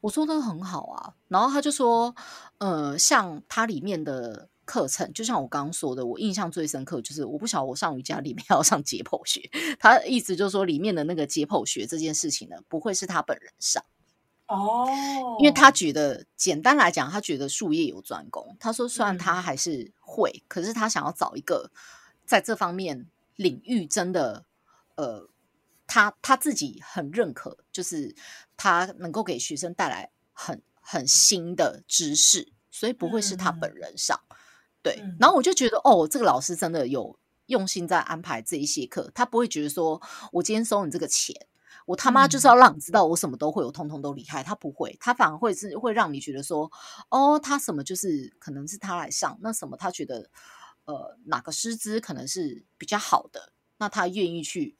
[0.00, 1.12] 我说的很好啊。
[1.28, 2.14] 然后他就说，
[2.56, 9.42] 呃，像他里面的课程，就像我刚刚说的，我印象最深刻就是，我不晓得我上瑜伽里面要上解剖学，
[9.78, 13.84] 他意思就是说，里面的那个解剖学这件事情呢，不会是他本人上。
[14.46, 18.56] 哦，因为他觉得简单来讲，他觉得术业有专攻。
[18.60, 21.70] 他说，虽然他还是会，可是他想要找一个
[22.26, 24.44] 在这方面领域真的，
[24.96, 25.30] 呃，
[25.86, 28.14] 他他自己很认可，就是
[28.56, 34.20] 他能够给学生带来很很新的知识，所以不会是他本人上。
[34.82, 41.34] 对，然后我就觉得，哦，这个老师真的有用心在安排这一些课，他不会觉得说我今天收你这个钱。
[41.86, 44.42] 我他妈就是要让你知道我什么都会，我通通都厉害。
[44.42, 46.70] 他不会，他反而会是会让你觉得说，
[47.10, 50.30] 哦，他什么就是可能是他来上，那什么他觉得，
[50.84, 54.76] 呃，哪个师资可能是比较好的，那他愿意去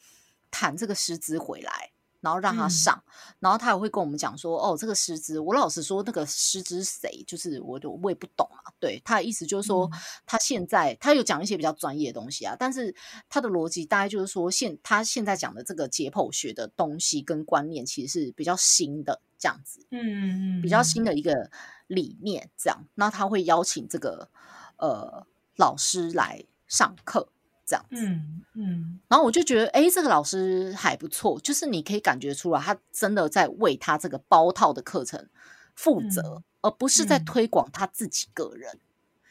[0.50, 1.93] 谈这个师资回来。
[2.24, 3.04] 然后让他上，
[3.38, 9.90] 然后他也会跟我们讲说：“哦，这个师资，我老实说，那个师资谁，就是我我我也不懂啊。”对他的意思就是说，
[10.24, 12.94] 他现在他有讲一些比较专业的东西啊，但是
[13.28, 21.50] 他的逻辑大概就是说，现他现在讲的这个解剖学的东西跟观念，其实是比较新的这样子，嗯嗯嗯，比较新的一个
[21.86, 22.86] 理念这样。
[22.94, 24.30] 那他会邀请这个
[24.78, 27.28] 呃老师来上课。
[27.66, 35.28] 这样子，嗯嗯，然后我就觉得，哎，这个老师还不错，就是你可以感觉出来，他真的在为他这个包套的课程
[35.74, 38.78] 负责，而不是在推广他自己个人。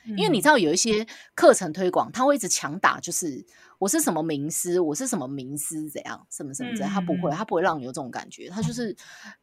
[0.06, 3.46] 因为你知道，有一些课程推广，他会一直强打，就是
[3.80, 8.94] 我是什么名师，我是什么名师，怎样，什么什么怎样，他不会，他不会让你有这种感觉，他就是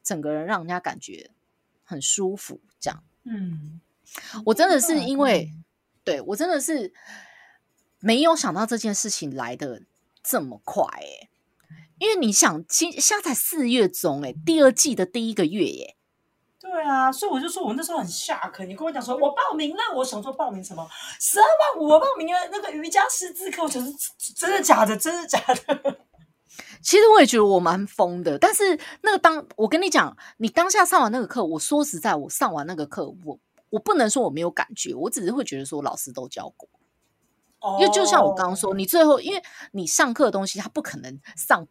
[0.02, 1.30] 整个人让人家感觉
[1.82, 3.02] 很舒服，这样。
[3.24, 3.80] 嗯，
[4.44, 5.50] 我真的是因为，
[6.04, 6.92] 对我真的是。
[8.00, 9.82] 没有想到这件事情来的
[10.22, 11.28] 这么快哎，
[11.98, 15.96] 因为你想，今现在才四月中哎，第二季的第一个月耶。
[16.60, 18.64] 对啊，所以我就说我那时候很吓客。
[18.64, 20.88] 你跟我讲说我报名了，我想说报名什么
[21.18, 23.86] 十二万五，我报名了那个瑜伽师资课，我觉得
[24.36, 25.98] 真的假的，真的假的。
[26.82, 33.38] 其实我也觉得我蛮疯的，但是那个当我跟你讲，你当下上完那个课，我说实在，我上完那个课，我
[33.70, 36.68] 我不能说我没有感觉，我只是会觉得说老师都教过。
[37.78, 39.42] 因为就像我刚刚说，你最后因为
[39.72, 41.66] 你上课的东西，他不可能上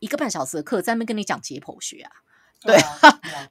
[0.00, 2.12] 一个半小时的课在那边跟你讲解剖学啊，
[2.60, 2.76] 对，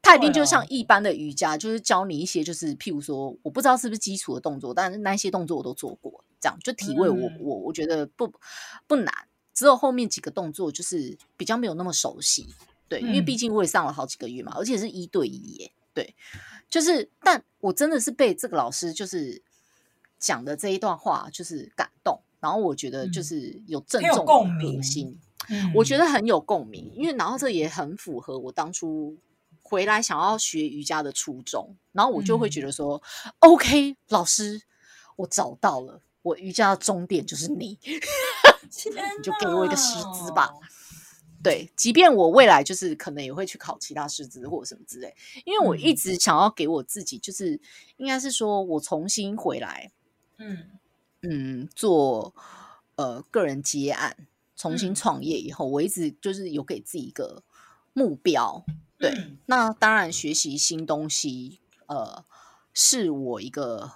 [0.02, 8.32] 他 一定就像一般的瑜伽，就是教你一些就是譬如说，我不知道是不是基础的动作，但是那些动作我都做过，这样就体位我我我觉得不
[8.86, 9.12] 不难，
[9.54, 12.48] 只有后面几个动作就是比较没有那么熟悉，
[12.88, 16.16] 对，因为毕竟我也上了好几个月嘛，而且是一对一耶，对，
[16.70, 19.42] 就是但我真的是被这个老师就是。
[20.20, 25.20] 讲的这一段话就是感动，然后我觉得就是有正中核心，
[25.76, 29.18] 我觉得很有共鸣，因为然后这也很符合我当初
[29.62, 33.02] 回来想要学瑜伽的初衷，然后我就会觉得说
[33.40, 34.62] ，OK，老师，
[35.18, 40.50] 我找到了，我瑜伽的终点就是你， 你就给我一个师资吧。
[41.44, 45.14] 对，即便我未来就是可能也会去考其他师资或者什么之类，
[45.46, 47.62] 因为我一直想要给我自己，就是
[47.98, 49.92] 应该是说我重新回来。
[50.38, 50.70] 嗯
[51.22, 52.34] 嗯，做
[52.96, 54.16] 呃个人接案，
[54.56, 57.44] 重新创业以后，我一直就是有给自己一个
[57.94, 58.64] 目标。
[59.00, 59.14] 对，
[59.48, 62.24] 那当然学习新东西，呃，
[62.74, 63.92] 是我一个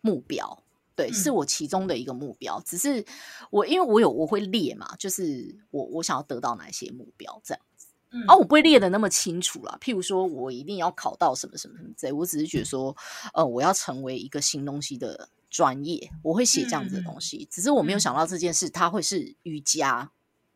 [0.00, 0.62] 目标，
[0.94, 2.58] 对，是我其中的一个目标。
[2.64, 3.04] 只是
[3.50, 7.75] 我因为我有我会列嘛，就是我我想要得到哪些目标这样子。
[8.10, 9.76] 嗯啊，我不会列的那么清楚啦。
[9.80, 12.96] 譬如说，我一定要考到什么什么什么之类，我只是觉得说，
[13.34, 17.46] 呃，我要成为一个新东西的专业，我会写这样子的东西。
[17.50, 20.10] 只是我没有嗯想到这件事，它会是瑜伽。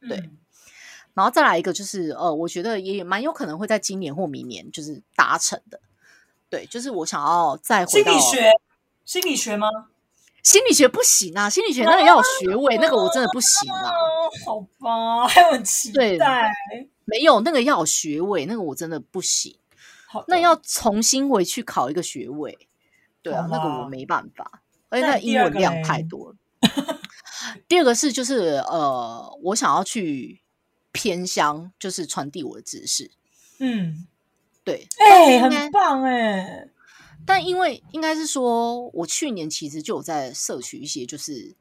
[0.08, 0.38] 对嗯
[1.12, 5.80] 然后再来一个就是，呃，我觉得也蛮有可能会在今年或明年就是达成的。
[6.48, 8.50] 对，就是我想要再回到心理学，
[9.04, 9.68] 心理学吗？
[10.42, 13.90] 心理学不行啊，心理学那个要有学位，那个我真的不行啊。
[13.90, 16.50] 哦，好吧，还有很期对待。
[17.10, 19.56] 没有那个要有学位，那个我真的不行。
[20.06, 22.68] 好，那要重新回去考一个学位，
[23.22, 26.36] 对啊，那个我没办法，而且那那英文量太多了。
[27.68, 30.40] 第二个是就是呃，我想要去
[30.92, 33.10] 偏乡，就是传递我的知识。
[33.58, 34.06] 嗯，
[34.64, 36.68] 对，哎、很棒哎、
[37.26, 41.54] 但因为应该是说，我去年其实就有在摄取一些就是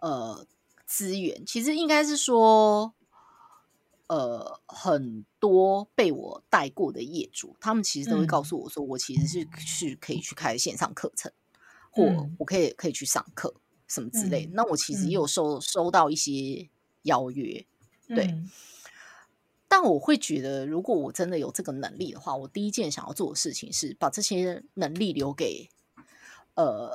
[0.00, 0.46] 呃
[0.86, 2.94] 资源，其实应该是说。
[4.08, 8.44] 呃，很多被我带过的业主，他们其实都会告嗯。
[8.44, 11.32] 诉我说，我其实是是可以去开线上课程，
[11.90, 12.38] 或嗯。
[12.38, 13.54] 我可以可以去上课
[13.88, 14.52] 什么之类的。
[14.52, 14.54] 嗯。
[14.54, 16.68] 那我其实嗯也有收收到一些
[17.02, 17.66] 邀约，
[18.12, 18.50] 对嗯。
[19.70, 25.68] 但我会觉得，如果我真的有这个能力的话，我第一件想要做的事情是把这些能力留给
[26.54, 26.92] 呃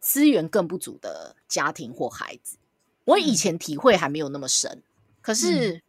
[0.00, 2.58] 资源更不足的家庭或孩子。
[3.04, 3.36] 我以嗯。
[3.36, 4.82] 前体会还没有那么深，
[5.22, 5.82] 可是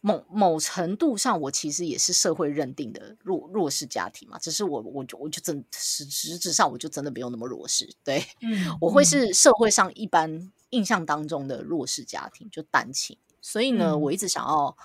[0.00, 4.38] 某某程度上，我其实也是社会认定的弱弱势家庭嘛。
[4.38, 8.24] 只是我我就我就真实实质上我就真的没有那么弱势，对。
[8.40, 13.16] 嗯，我会嗯是社会上一般印象当中的弱势家庭，就单亲。
[13.40, 14.76] 所以呢，嗯我一直想要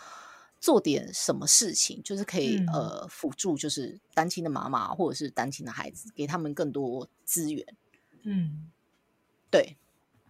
[0.59, 7.65] 做点什么事情，就是可以、嗯呃辅助，就是单亲的妈妈或者是单亲的孩子，给他们更多资源。
[8.23, 8.71] 嗯
[9.51, 9.77] 对，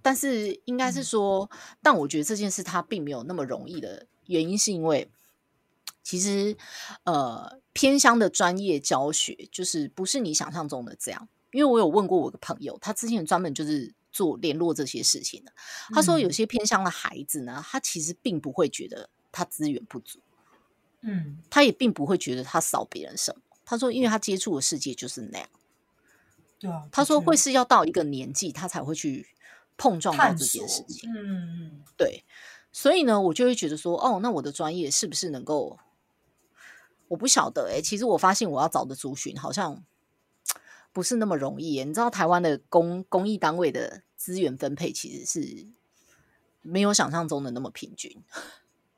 [0.02, 5.10] 但是应该是嗯说，但我觉得这件事它并没有那么容易的原因，是因为
[6.04, 6.56] 其实
[7.04, 11.28] 呃偏乡的专业教学就是不是你想象中的这样。
[11.52, 15.54] 因为我有问过我一个朋友，他之前专门就是做联络这些事情的。
[15.94, 20.20] 他说有嗯些偏乡的孩子呢，他其实并不会觉得他资源不足，
[21.02, 23.42] 嗯他也并不会觉得他少别人什么。
[23.64, 25.48] 他说，因为他接触的世界就是那样。
[26.60, 29.28] 对啊，他说会是要到一个年纪，他才会去
[29.78, 31.08] 碰撞到这件事情。
[31.14, 32.24] 嗯嗯对，
[32.74, 35.78] 所以呢，我就会觉得说，哦，那我的专业是不是能够？
[37.10, 39.84] 我不晓得诶、其实我发现我要找的族群好像
[40.92, 41.86] 不是那么容易诶。
[41.86, 45.68] 你知道台湾的公公益单位的资源分配其实是
[46.64, 48.24] 没有想象中的那么平均。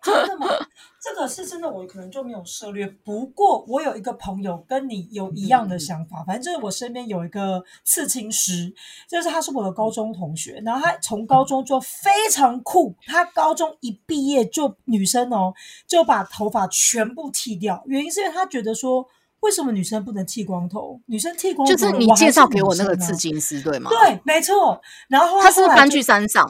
[0.05, 0.47] 真的吗？
[1.01, 2.87] 这个是真的，我可能就没有涉略。
[3.03, 8.73] 不过我有一个朋友跟你有一样的想法，反正就是我身边有一个刺青师，
[9.09, 15.53] 就是他是我的高中同学，然后他从高中就非常酷，他高中一毕业就女生哦
[15.87, 19.07] 就把头发全部剃掉，原因是因为他觉得说。
[19.41, 20.99] 为什么女生不能剃光头？
[21.05, 24.81] 女生剃光头，就是你介绍女给我那个刺青师对吗？，对，没错。
[25.07, 26.43] 然后他是搬去山上？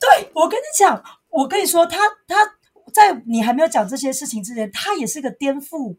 [0.00, 2.44] 对，我跟你讲，我跟你说，他他
[2.90, 5.96] 在你还没有讲这些事情之前，他也是个颠覆，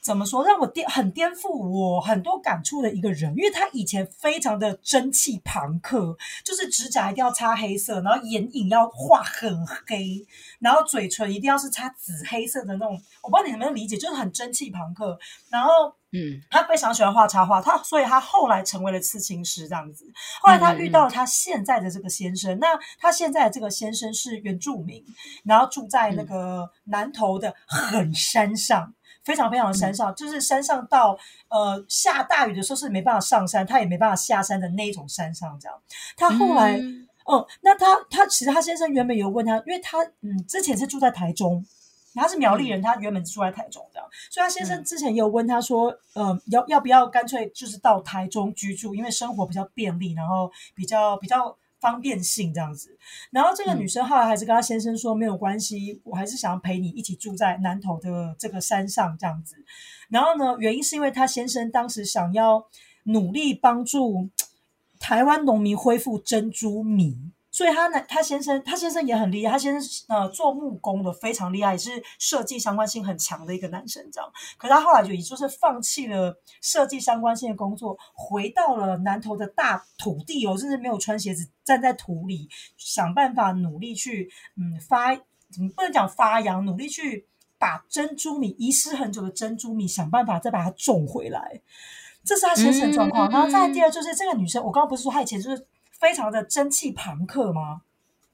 [0.00, 10.26] 怎么说，让我颠很颠覆我很多感触的一个人，因为他以前非常的蒸汽朋克，就是指甲一定要擦黑色，然后眼影要画很黑，
[10.58, 15.18] 然后嘴唇一定要是擦紫黑色的那种，我不知道你能不能理解，就是很蒸汽朋克，
[15.50, 15.70] 然后。
[16.12, 20.04] 嗯他非常喜欢画插画，他所以他后来成为了刺青师这样子。
[20.42, 22.66] 后来他遇到了他现在的这个先生，那
[22.98, 25.04] 他现在的这个先生是原住民，
[25.44, 28.92] 然后住在那个南投的很山上。
[29.24, 31.18] 非常非常的山上，就是山上到
[31.48, 35.58] 呃下大雨的时候是没办法上山，他也没办法下山的那一种山上。
[35.60, 35.78] 这样，
[36.16, 37.06] 他后来嗯。
[37.30, 41.64] 嗯，那他他其实他先生原本有问他，因为他嗯之前是住在台中，
[42.12, 44.84] 他是苗栗人，他原本住在台中这样，所以他先生嗯。
[44.84, 52.96] 之前也有问他说，呃，要要不要干脆就是到台中居住，因为生活比较便利，然后比较比较方便性这样子。
[53.30, 59.56] 然后这个嗯女生后来还是跟她先生说，没有关系，我还是想要陪你一起住在南头的这个山上这样子。
[60.08, 62.66] 然后呢，原因是因为她先生当时想要
[63.04, 64.28] 努力帮助
[64.98, 67.16] 台湾农民恢复珍珠米，
[67.60, 74.32] 所以他呢，他先生他先生也很厉害，他先生呃做木工的非常厉害，也是设计相关性很强的一个男生这样。
[74.56, 82.48] 可是他后来就也就是放弃了设计相关性的工作，回到了南投的大土地哦，甚至没有穿鞋子站在土里，
[82.78, 87.26] 想办法努力去嗯发，怎么不能讲发扬，努力去
[87.58, 91.60] 把珍珠米遗失很久的珍珠米，想办法再把它种回来。
[92.24, 93.28] 这是他先生状况。
[93.28, 95.66] 嗯然后再第二就是这个女生，我刚刚不是说她以前就是
[96.00, 97.82] 非常的蒸汽朋克吗？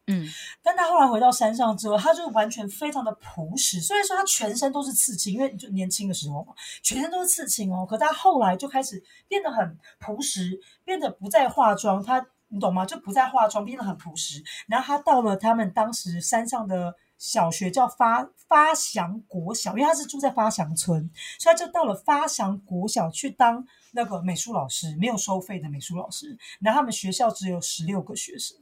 [0.06, 0.26] 嗯，
[0.62, 3.80] 但他后来回到山上之后，他就完全非常的朴实。
[3.80, 7.84] 虽然说他全身都是刺青，因为就年轻的时候嘛，全身都是刺青哦。
[7.84, 12.02] 可他后来就开始变得很朴实，变得不再化妆。
[12.02, 12.86] 他你懂吗？
[12.86, 14.42] 就不再化妆，变得很朴实。
[14.68, 16.94] 然后他到了他们当时山上的。
[17.18, 23.66] 小学叫发发祥国小，因为他是住在发祥村，所以他就到了发祥国小去当
[23.96, 26.38] 那个美术老师，没有收费的美术老师。
[26.60, 28.56] 然后他们学校只有十六个学生，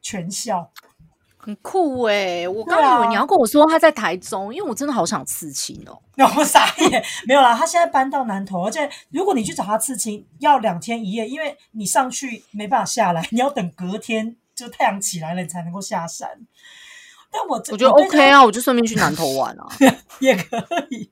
[0.00, 0.72] 全校
[1.36, 2.48] 很酷哎！
[2.48, 6.00] 我刚以为你要跟我说他在台中，因为我真的好想刺青哦。
[6.16, 16.46] 那我傻眼，没有啦，他现在搬到南投，而且如果你去找他刺青，要两天一夜，因为你上去没办法下来，你要等隔天就太阳起来了，你才能够下山。
[17.30, 19.68] 但我我觉得 OK 啊，我就顺便去南投玩啊，
[20.20, 20.56] 也可
[20.90, 21.10] 以。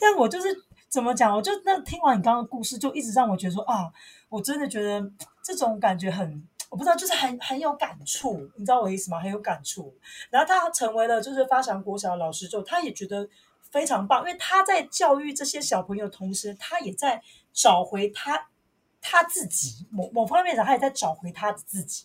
[0.00, 0.48] 但我就是
[0.92, 3.90] 怎么讲，我就那听完你刚刚的故事，就一直让我觉得说啊，
[4.28, 5.10] 我真的觉得
[5.42, 9.18] 这种感觉很，我不知道，就是很很有感触，你知道我的意思吗？
[9.18, 9.96] 很有感触。
[10.28, 13.26] 然后他成为了就是发祥国小的老师之后，他也觉得
[13.70, 17.22] 非常棒，因为他在教育这些小朋友的同时，他也在
[17.54, 18.48] 找回他
[19.00, 22.04] 他自己某某方面讲，他也在找回他的自己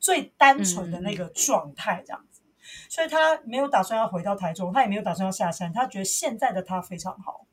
[0.00, 2.40] 最单纯的那个状态，这样子。
[2.88, 7.46] 所以他没有打算要回到台中，他也没有打算要下山，他觉得现在的他非常好。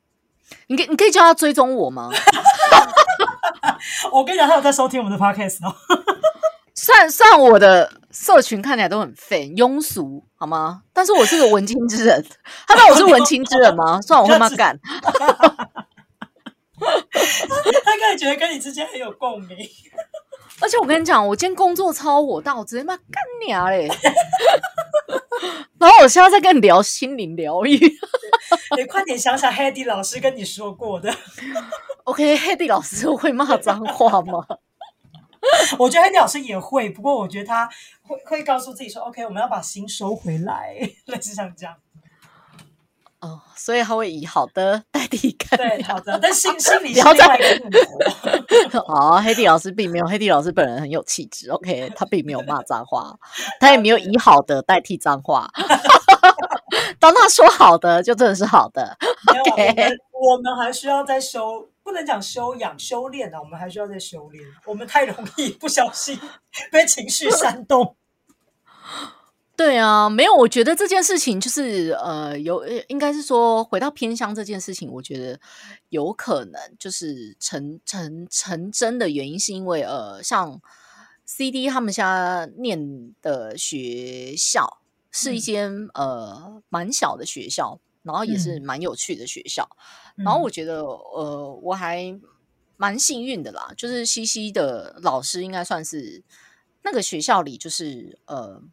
[0.67, 2.09] 你可你可以叫他追踪我吗？
[4.11, 5.75] 我跟你讲，他有在收听我们的 podcast 哦。
[6.75, 10.83] 虽然虽然我的社群看起来都很废庸俗，好吗？
[10.93, 12.25] 但是我是个文青之人。
[12.67, 14.01] 他知道我是文青之人吗？
[14.01, 14.79] 算我会骂干。
[16.79, 19.57] 他可能觉得跟你之间很有共鸣。
[20.61, 23.05] 而且我跟你讲，我今天工作超火大，我直接骂干
[23.45, 23.87] 你啊嘞！
[25.79, 27.77] 然后我现在在跟你聊心灵疗愈，
[28.75, 31.13] 你快点想想 Hedy 老师跟你说过的。
[32.03, 34.45] OK，Hedy 老师会骂脏话吗？
[35.79, 37.69] 我觉得 Hedy 老师也会，不过我觉得他
[38.01, 40.75] 会会告诉自己说：“OK，我们要把心收回来。”
[41.07, 41.75] 类似像这样。
[43.21, 48.38] 哦，所以他会以好的代替干对，好的，但心心里是另外一个
[48.87, 51.49] 好，黑弟老师并没有，黑弟老师本人很有气质。
[51.51, 53.15] OK，他并没有骂脏话，
[53.59, 55.49] 他也没有以好的代替脏话。
[56.99, 58.97] 当他说好的，就真的是好的。
[59.51, 59.89] OK，
[60.21, 64.43] 我们还需要再修，不能讲修养、修炼啊，我们还需要再修炼。
[64.65, 66.19] 我们太容易不小心
[66.71, 67.95] 被情绪煽动。
[69.59, 75.37] 对啊，没有，我觉得这件事情就是呃，有应该是说回到偏乡这件事情，我觉得
[75.89, 80.61] 有可能就是成成成真的原因，是因为呃，像
[81.25, 84.79] C D 他们家念的学校
[85.11, 89.69] 是一间呃蛮小的学校，然后也是蛮有趣的学校，
[90.15, 92.17] 然后我觉得呃我还
[92.77, 96.23] 蛮幸运的啦，就是西西的老师应该算是
[96.83, 98.63] 那个学校里就是呃。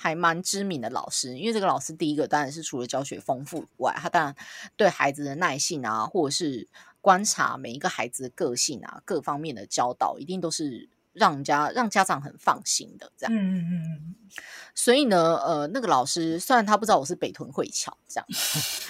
[0.00, 4.36] 还蛮知名的老师，因为这个老师第一个当然是除了教学丰富以外，他当然
[4.76, 6.68] 对孩子的耐性啊，或者是
[7.00, 13.34] 观察每一个孩子的个性啊，各方面的教导，一定都是让人家让家长很放心的这样。
[13.34, 14.14] 嗯嗯嗯嗯。
[14.72, 18.26] 所以呢，呃，那个老师虽然他不知道我是北屯会巧这样，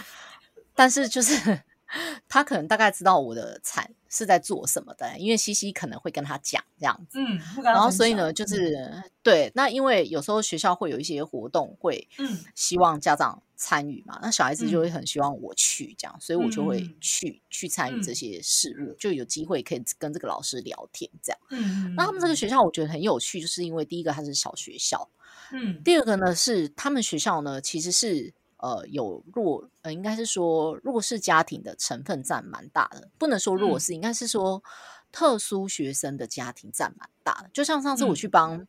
[0.77, 1.63] 但是就是。
[2.29, 8.77] 他可能大概知道我的产是在做什么的，因为西西可能会跟他讲这样子，嗯，然后所以呢，就是
[9.23, 12.39] 对，那因为有时候学校会有一些活动，会嗯。
[12.55, 14.89] 希望家长参与嘛，那小孩子就会。
[14.89, 25.07] 很希望我去这样，所以我就会去去参与这些事务，就有机会可以跟这个老师聊天这样，嗯，那他们这个学校我觉得很有趣，就是因为第一个它是小学校，
[25.53, 28.33] 嗯，第二个呢是他们学校呢其实是。
[28.59, 34.63] 呃，有弱呃，应该是说弱势家庭的成分占蛮大的，不能说弱势，应该是说
[35.11, 37.51] 特殊学生的家庭占蛮大的。
[37.53, 38.67] 就像上次我去帮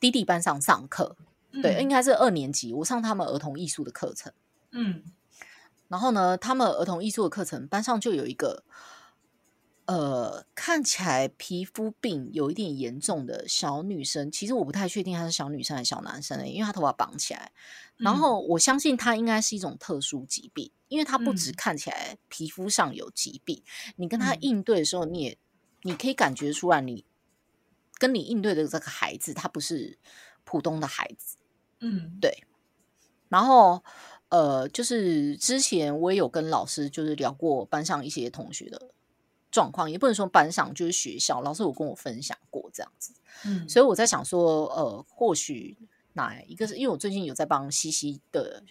[0.00, 1.16] 弟弟班上上课，
[1.62, 4.32] 对，应该是二年级，我上他们儿童艺术的课程，
[4.72, 5.02] 嗯，
[5.88, 8.64] 然后呢，他们儿童艺术的课程班上就有一个。
[9.86, 17.52] 呃，看起来皮肤病有一点严重的小女生，其实我不太确定她是小女生还是小男生因为她头发绑起来。
[17.98, 23.62] 然后我相信她应该是一种特殊疾病，因为她不止看起来皮肤上有疾病，
[23.96, 25.38] 你跟她应对的时候，你也
[25.82, 27.04] 你可以感觉出来，你
[27.98, 29.98] 跟你应对的这个孩子，他不是
[30.44, 31.36] 普通的孩子。
[31.80, 32.44] 嗯，对。
[33.28, 33.84] 然后
[34.30, 38.93] 呃，就是之前我也有跟老师就是聊过班上一些同学的。
[39.54, 43.12] 状况也不能说班上就是学校，老师有跟我分享过这样子，
[43.44, 45.78] 嗯，所以我在想说，呃，或许
[46.14, 48.64] 哪一个是因为我最近有在帮西西的，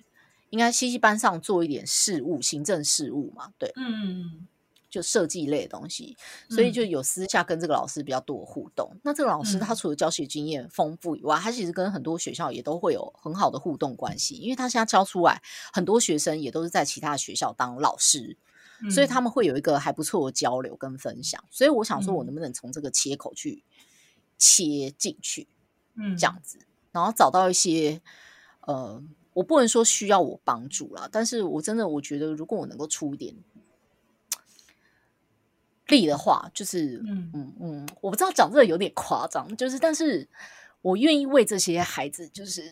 [0.50, 4.46] 应该西西班上做一点事务，行政事务嘛，对，嗯，
[4.90, 6.18] 就设计类的东西，
[6.50, 8.92] 所以就有私下跟这个老师比较多的互动。
[9.04, 18.36] 那这个老师他除了教学经验丰富以外，他其实跟很多学校也都会有很好的互动关系，因为他现在教出来很多学生也都是在其他学校当老师，
[18.90, 21.44] 所以他们会有一个还不错的交流跟分享。
[21.50, 23.64] 所以我想说，我能不能从这个切口去
[24.38, 25.48] 切进去，
[25.96, 26.60] 嗯，这样子，
[26.92, 28.02] 然后找到一些
[28.62, 29.04] 呃。
[29.36, 33.34] 我不能说需要我帮助啦，但是我真的我觉得，如果我能够出一点
[35.88, 40.30] 力的话，就是嗯嗯嗯，我不知道讲这个有点夸张，就是但是
[40.84, 42.72] 我愿意为这些孩子，就是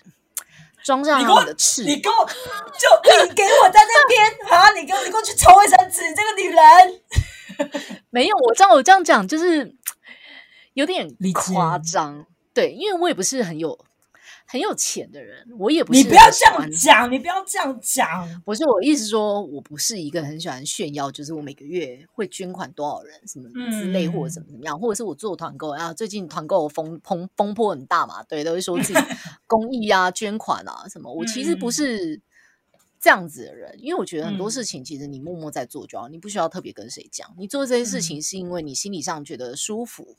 [0.84, 9.76] 装上你的翅，你给我就你 给我在那边啊，你给我你给我去抽卫生纸，你这个女人 没有我这样我这样讲就是
[10.74, 13.78] 有点夸张，对，因为我也不是很有。
[14.52, 16.04] 很有钱的人，我也不是。
[16.04, 18.06] 你不要这样讲，你不要这样讲。
[18.44, 25.94] 不是我意思说，我不是一个很喜欢炫耀，就是我每个月会捐款多少人什么之类，或者怎么怎么样，或者是我做团购啊。
[25.94, 29.00] 最近团购风风风波很大嘛，对，都会说自己
[29.48, 31.10] 公益啊、捐款啊什么。
[31.14, 32.20] 我其实不是
[33.00, 37.34] 这样子的人，因为我觉得很多事情其实你默默在做就好，你不需要特别跟谁讲。
[37.38, 40.18] 你做这些事情是因为你心理上觉得舒服，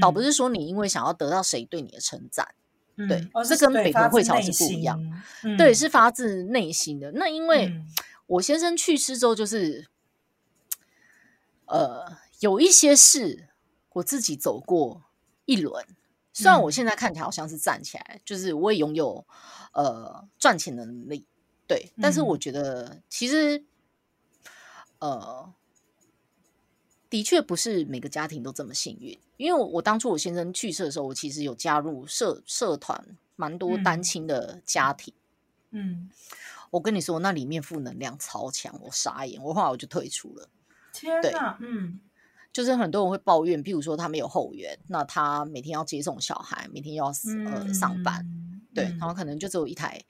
[0.00, 2.54] 倒不是说你因为想要得到谁对你的称赞。
[2.96, 5.00] 对，这跟北屯会潮是不一样。
[5.58, 7.12] 对，是发自内心的。
[7.12, 7.82] 那因为
[8.26, 9.86] 我先生去世之后，就是
[11.66, 13.48] 呃，有一些事
[13.92, 15.04] 我自己走过
[15.44, 15.84] 一轮。
[16.32, 19.26] 虽然我现在看起来好像是站起来，就是我也拥有
[19.72, 21.26] 呃赚钱的能力，
[21.66, 23.64] 对，但是我觉得其实
[24.98, 25.52] 呃。
[27.08, 35.14] 的确不是每个家庭都这么幸运，因为我当初我先生去世的时候，我其实有加入社社团，蛮多单亲的家庭。
[35.70, 36.08] 嗯，
[36.70, 40.48] 我跟你说，那里面负能量超强，我傻眼，我后来我就退出了。
[40.92, 42.00] 天哪，嗯。
[42.52, 47.12] 就是很多人会抱怨，譬如说他没有后援，那他每天要接送小孩，每天又要
[47.50, 48.26] 呃上班，
[48.76, 50.00] 对，然后可能就只有一台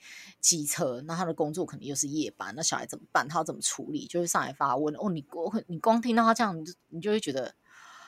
[0.40, 3.26] 机车，那他的工作可能又是夜班，那小孩怎么办？
[3.28, 4.06] 他要怎么处理？
[4.06, 4.94] 就会上来发问。
[4.96, 7.54] 哦，你我你光听到他这样，你就你就会觉得，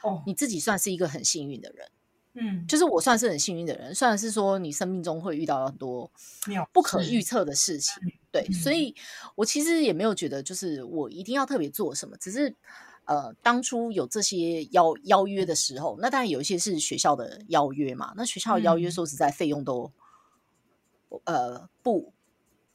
[0.03, 1.89] 哦，你自己算是一个很幸运的人，
[2.35, 6.11] 嗯，就是我算是很幸运的人，虽然是说你生命中会遇到很多
[6.73, 8.95] 不可预测的事情，对，所以
[9.37, 12.57] 我其实也没有觉得就是我一定要特别做什么，只是。
[13.09, 18.13] 呃，当初有这些邀邀约的时候，那当然有一些是学校的邀约嘛。
[18.15, 19.91] 那学校的邀约说实在，费用都
[21.25, 22.13] 呃不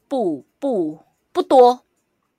[0.08, 1.00] 不不
[1.32, 1.86] 不多。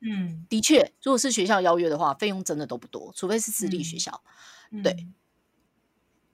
[0.01, 4.23] 嗯，的确，如果是学校邀约的话，费用真的都不多，除非是私立学校。
[4.83, 5.07] 对。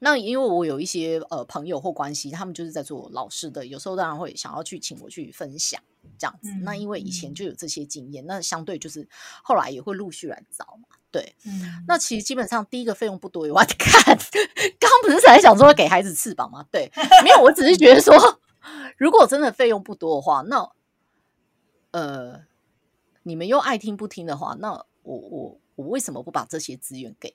[0.02, 5.78] 那因为我有一些呃朋友或关系，他们就是在做老师的，有时候当然会想要去请我去分享
[6.18, 6.50] 这样子。
[6.62, 9.06] 那因为以前就有这些经验，那相对就是
[9.44, 10.88] 后来也会陆续来找嘛。
[11.10, 14.16] 对，嗯，那其实基本上第一个费用不多，我看
[14.80, 16.64] 刚不是才想说给孩子翅膀吗？
[16.72, 16.90] 对，
[17.22, 18.14] 没有，我只是觉得说，
[18.96, 20.70] 如果真的费用不多的话，那
[21.90, 22.46] 呃，
[23.22, 27.34] 你们又爱听不听的话，那我我我为什么不把这些资源给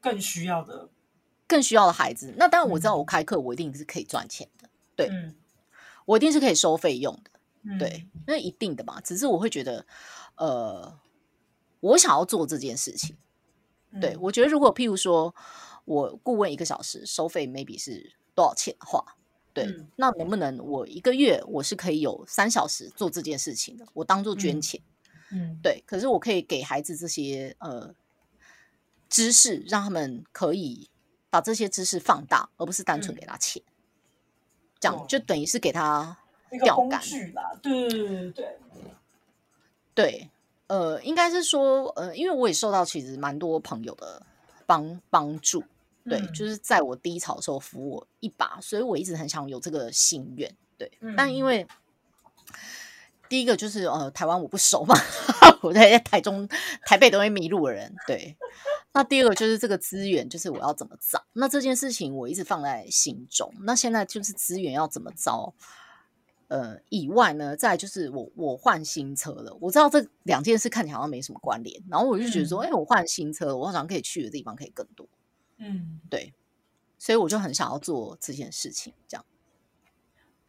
[0.00, 0.88] 更需要的、
[1.46, 2.34] 更需要的孩子？
[2.36, 5.10] 那当然我知道，我开课我一定是可以赚钱的，对，
[6.06, 9.00] 我一定是可以收费用的，对，那一定的嘛。
[9.00, 9.86] 只是我会觉得，
[10.36, 10.98] 呃。
[11.80, 13.14] 我想要做这件事情，
[14.00, 15.34] 对我觉得，如果譬如说
[15.84, 19.18] 我顾问一个小时收费，maybe 是多少钱的话，
[19.54, 23.86] 对，那能不能我一个月我是可以有三小时做这件事情的？
[23.94, 24.80] 我当做捐钱，
[25.30, 25.82] 嗯，对。
[25.86, 27.94] 可是我可以给孩子这些呃
[29.08, 30.90] 知识，让他们可以
[31.30, 33.62] 把这些知识放大，而不是单纯给他钱，
[34.80, 36.18] 这样就等于是给他
[36.62, 37.00] 钓竿
[37.32, 37.56] 啦。
[37.62, 38.58] 对对对对
[39.94, 40.30] 对。
[40.66, 44.24] 呃，应该是说，呃，因为我也受到其实蛮多朋友的
[44.66, 45.62] 帮帮助，
[46.08, 50.90] 对，就是在我低潮的时候扶我一把，所以我一直很想有这个心愿，对。
[51.16, 51.66] 但因为
[53.28, 54.94] 第一个就是呃，台湾我不熟嘛，
[55.62, 56.46] 我在台中、
[56.86, 58.36] 台北都会迷路的人，对。
[58.92, 61.24] 那第二个就是这个资源，就是我要怎么找？
[61.32, 63.52] 那这件事情我一直放在心中。
[63.62, 65.54] 那现在就是资源要怎么找？
[66.48, 69.56] 呃，以外呢，再就是我我换新车了。
[69.60, 75.08] 我知道这两件事看起来好像没什么关联，然后我就觉得说，哎，我换新车，我好像可以去的地方可以更多。
[75.58, 76.34] 嗯，对，
[76.98, 78.92] 所以我就很想要做这件事情。
[79.08, 79.24] 这样，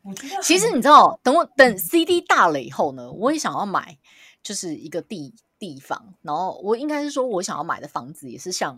[0.03, 3.97] 我觉得其实你知道，等我等 CD 大了以后呢，我也想要买，
[4.43, 5.33] 就是一个地。
[5.57, 8.77] 地方，然后我应该是说，我想要买的房子也是像，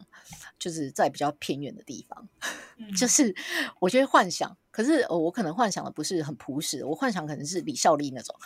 [0.60, 2.30] 就是在比较偏远的地方，
[2.96, 3.36] 就是
[3.80, 8.36] 我觉得幻想，可是我可能幻想的不是很朴实，我幻想可能是李孝利那种，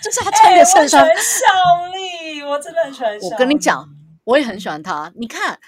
[0.00, 3.18] 就是他穿的衬衫，孝利，我真的很喜欢。
[3.18, 3.84] 我跟你讲，
[4.24, 5.12] 我也很喜欢他。
[5.16, 5.58] 你看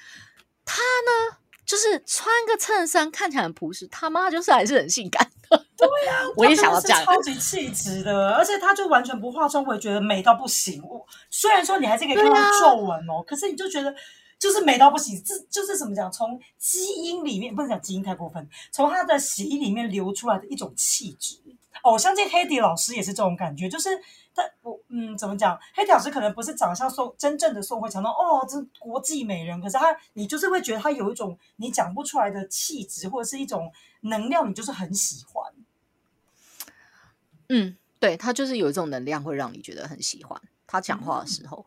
[0.65, 5.67] 他呢，就是穿个衬衫看起来很朴实，他妈就是还是很性感的。
[5.77, 10.83] 对呀，我也想要这样，超级气质的，而且他就完全不化妆，我也觉得美到不行。
[10.83, 13.95] 我虽然说你还是可以看到皱纹哦，可是你就觉得。
[14.39, 16.13] 就是美到不行，这就是怎么讲？
[16.13, 21.39] 从基因里面不能讲基因太过分，从他的血液里面流出来的一种气质。
[21.83, 23.89] 哦，我相信黑迪老师也是这种感觉，就是
[24.37, 25.59] 他我嗯，怎么讲？
[25.75, 33.73] 黑迪老师可能不是长相宋真正的宋慧乔那种哦，这国际美人，可是他你就是会觉得他有一种你讲不出来的气质，或者是一种
[34.03, 35.53] 能量，你就是很喜欢。
[37.49, 40.41] 嗯，对他就是有一种能量会让你觉得很喜欢。
[40.67, 41.67] 他讲话的时候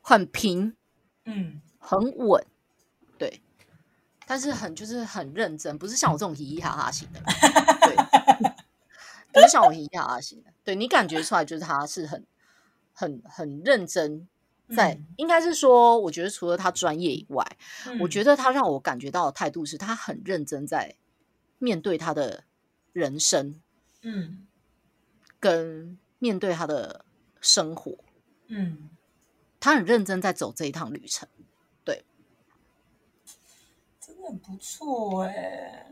[0.00, 0.74] 很平，
[1.24, 1.60] 嗯。
[1.88, 2.44] 很稳，
[3.16, 3.40] 对，
[4.26, 7.20] 但是很就是很认真，不是像我这种嘻嘻哈哈型的，
[7.82, 7.94] 对，
[9.36, 12.24] 不是像我嘻嘻哈哈型的，对你感觉出来就是他是很
[12.94, 14.26] 很很认真，
[14.74, 17.46] 在应该是说，我觉得除了他专业以外，
[18.00, 20.96] 我觉得他让我感觉到的态度是他很认真在
[21.58, 22.44] 面对他的
[22.94, 23.60] 人生，
[24.00, 24.46] 嗯，
[25.38, 27.04] 跟面对他的
[27.42, 27.98] 生活，
[28.46, 28.88] 嗯，
[29.60, 31.28] 他很认真在走这一趟旅程。
[34.28, 35.86] 很不错哎，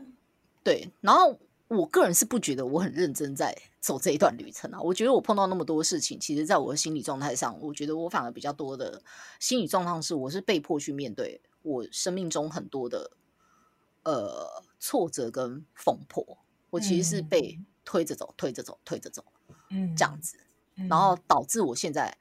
[0.61, 4.79] 对，然后我个人是不觉得我很认真在走这一段旅程啊。
[4.81, 9.01] 我觉得我碰到那么多事情，其实在我的心理状态上，我觉得我反而比较多的
[9.39, 13.11] 心理状况是，我是被迫去面对我生命中很多的
[14.03, 16.37] 呃挫折跟风波。
[16.69, 19.23] 我其实是被推着走，推着走，推着走，
[19.69, 20.37] 嗯，这样子，
[20.75, 22.17] 然后导致我现在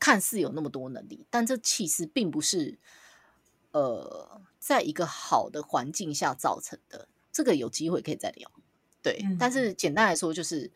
[0.00, 2.78] 看似有那么多能力，但这其实并不是
[3.72, 4.40] 呃。
[4.60, 8.50] 在一个好的环境下造成的，这个有机会可以再聊。
[9.00, 10.72] 对，但是简单来说，就是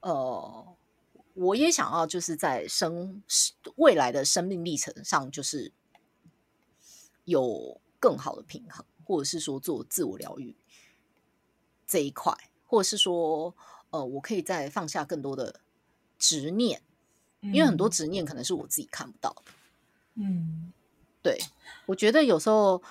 [0.00, 0.66] 呃，
[1.34, 3.22] 我也想要就是在生
[3.74, 5.70] 未来的生命历程上，就是
[7.26, 10.56] 有更好的平衡，或者是说做自我疗愈
[11.86, 13.54] 这一块，或者是说
[13.90, 15.60] 呃，我可以再放下更多的
[16.18, 16.80] 执念，
[17.42, 19.52] 因为很多执念可能是我自己看不到的。
[20.14, 20.72] 嗯，
[21.22, 21.38] 对，
[21.84, 22.82] 我觉得有时候。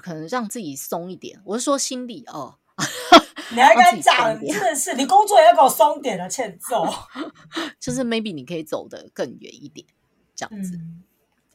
[0.00, 2.56] 可能让自己松一点，我是说心理哦。
[3.52, 4.38] 你还敢讲？
[4.40, 6.86] 真的是，你工作也要给我松点了，欠揍。
[7.80, 9.86] 就是 maybe 你可以走得更远一点，
[10.36, 10.78] 这样子。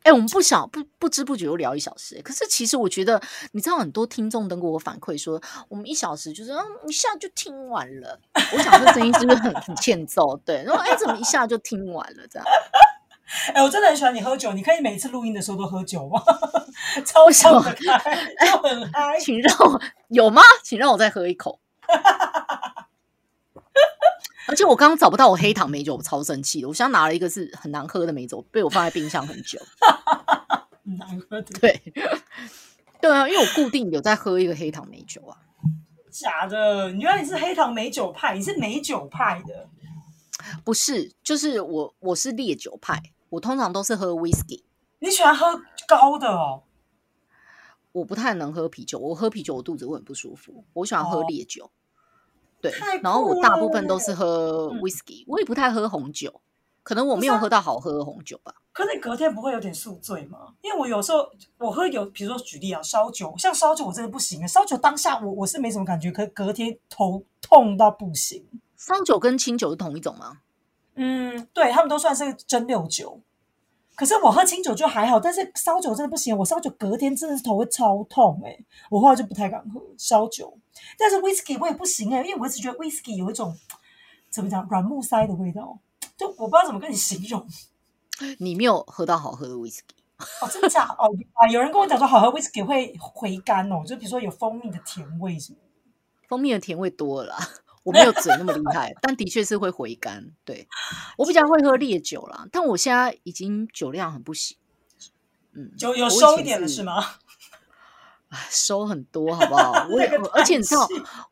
[0.04, 2.22] 哎，我们不想不不知不觉又聊一小时。
[2.22, 3.20] 可是其实我觉得，
[3.54, 8.20] 你知道很多听众等过我反馈说，我们一小时就是嗯一下就听完了。
[8.54, 10.38] 我想这声音是不是很很欠揍？
[10.46, 12.46] 对，然后哎怎么一下就听完了这样？
[13.54, 14.54] 哎，我真的很喜欢你喝酒。
[14.54, 16.22] 你可以每次录音的时候都喝酒吗？
[17.06, 19.20] 超笑的开，就很嗨。
[19.20, 20.42] 请让我有吗？
[20.64, 21.60] 请让我再喝一口。
[24.48, 26.68] 而且我刚刚找不到我黑糖美酒，我超生气的。
[26.68, 29.60] 我现在拿了一个是很难喝的美酒，被我放在冰箱很久。
[30.84, 31.82] 难喝的，对
[33.02, 35.36] 对啊，因为我固定有在喝一个黑糖美酒啊。
[36.12, 36.92] 假的？
[36.92, 39.68] 你原来你是黑糖美酒派，你是美酒派的？
[40.64, 43.02] 不是，就是我，我是烈酒派。
[43.36, 44.64] 我通常都是喝 whisky。
[45.00, 46.64] 你喜欢喝高的哦？
[47.92, 50.64] 我不太能喝啤酒，我喝啤酒我肚子会很不舒服。
[50.74, 51.70] 我喜欢喝烈酒，
[52.62, 52.74] 对。
[53.04, 56.42] 然后我大部分都是喝 whisky，我也不太喝红酒。
[56.82, 58.54] 可能我没有喝到好喝的红酒吧。
[58.72, 60.54] 可是你隔天不会有点宿醉吗？
[60.62, 64.48] 因为我有时候我喝有，比如说举例啊，烧酒，像烧酒我真的不行啊。
[64.48, 68.46] 烧酒当下我我是没什么感觉，可隔天头痛到不行。
[68.78, 70.38] 烧酒跟清酒是同一种吗？
[70.96, 73.22] 嗯，对他们都算是蒸馏酒，
[73.96, 76.38] 可是我喝清酒就还好，但是烧酒真的不行。
[76.38, 78.58] 我烧酒隔天真的是头会超痛哎，
[78.90, 80.58] 我后来就不太敢喝烧酒。
[80.98, 83.56] 但是 whisky 我也不行哎，因为我一直觉得 whisky 有一种
[84.30, 85.80] 怎么讲软木塞的味道，
[86.18, 87.46] 就我不知道怎么跟你形容。
[88.40, 89.82] 你没有喝到好喝的 whisky
[90.42, 90.48] 哦？
[90.50, 90.86] 真的假？
[90.98, 91.48] 哦啊！
[91.50, 95.60] 有人跟我讲说好喝 whisky 会回甘哦，就比如说有蜂蜜的甜味什么，
[96.30, 97.38] 蜂蜜的甜味多了。
[97.86, 100.32] 我没有嘴那么厉害，但的确是会回甘。
[100.44, 100.68] 对
[101.18, 104.58] 我比较会喝烈酒啦，但我现在已经酒量很不行。
[105.54, 107.06] 嗯，酒有收一点了是吗？
[108.50, 109.88] 收很多好不好？
[109.90, 110.00] 我
[110.34, 110.86] 而且你知道，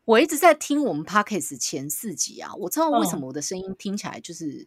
[0.06, 4.66] 我一直在听我们 podcast 前四集啊，我知道为什么我的声音听起来就是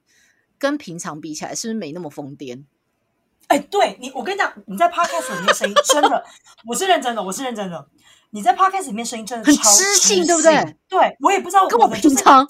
[0.60, 2.66] 跟平常比起来，是不是没那么疯癫？
[3.48, 6.24] 哎，对你，我跟你讲，你在 podcast 里面声音真的，
[6.68, 7.88] 我是认真的，我是认真的。
[8.32, 10.76] 你在 podcast 里面声音真的很知性，对不对？
[10.90, 12.46] 对我也不知道，跟我平常，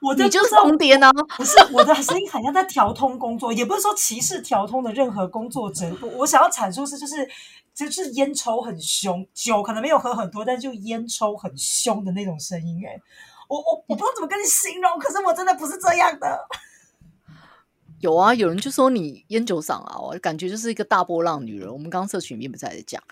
[0.00, 1.10] 我的你就是疯癫呢？
[1.36, 5.90] 不是，我的声音好像在调通工作，也不是说歧视调通的任何工作者。
[6.16, 7.28] 我想要阐述是，就是
[7.74, 12.80] 就是烟抽很凶，酒可能没有喝很多，但就烟抽很凶的那种声音。
[12.86, 12.94] 哎，
[13.48, 16.46] 我我我不知道怎么跟你形容，可是我真的不是这样的。
[18.00, 21.72] 有啊，有人就说你烟酒嗓啊，我感觉就是一个大波浪女人。
[21.72, 23.02] 我们刚刚社群里面不是还在讲，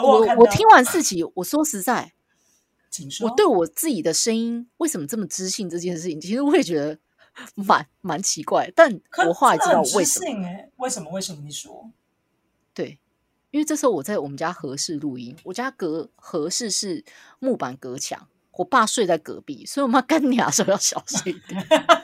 [0.00, 2.12] 我我我听完四集，我说实在，
[3.22, 6.98] 我对我自己的声音为什么这么知性这件事情，其实我也觉得
[7.54, 8.70] 蛮蛮奇怪。
[8.76, 11.10] 但我后来知道为什么，哎，为什么？
[11.10, 11.42] 为什么？
[11.44, 11.90] 你说？
[12.72, 12.98] 对，
[13.50, 17.04] 因为这时候我在我们家合适录音，我家隔合适是
[17.38, 21.66] 木板隔墙，我爸睡在隔壁，所以我妈干你的时候要小心一点。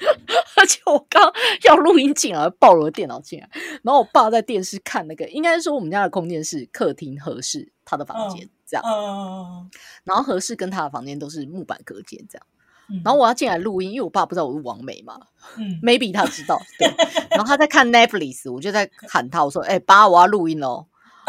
[0.56, 1.30] 而且我刚
[1.64, 3.48] 要录音进来，抱了电脑进来，
[3.82, 9.70] 然后我爸在电视看那个，应该说我们家的空间是客厅合适他的房间、这样，嗯，
[10.04, 12.46] 然后合适跟他的房间都是木板隔间这样。
[12.88, 13.02] 嗯。
[13.04, 15.20] 然后我要进来录音，因为我爸不知道我是王美嘛。
[15.56, 16.88] 嗯，，maybe 他知道， 对。
[17.30, 20.86] 然后他在看 Netflix，我就在喊他，我说：“哎、爸，我要录音哦。”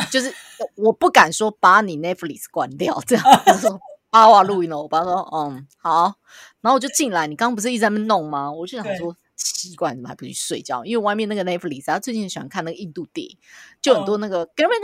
[0.09, 0.34] 就是
[0.76, 3.26] 我不敢说把你 Netflix 关掉，这样。
[3.45, 3.80] 我说
[4.12, 4.80] 爸，我要录音了。
[4.80, 6.14] 我爸说：“嗯，好。”
[6.62, 8.51] 然后我就进来，你刚刚不是一直在那弄吗？
[8.51, 9.16] 我就想对说。
[9.43, 10.86] 奇怪，怎么还不去睡觉？
[10.86, 13.38] 因为外面那个 Netflix，他最近喜欢看那个印度电影，
[13.82, 14.78] 就很多那个，根本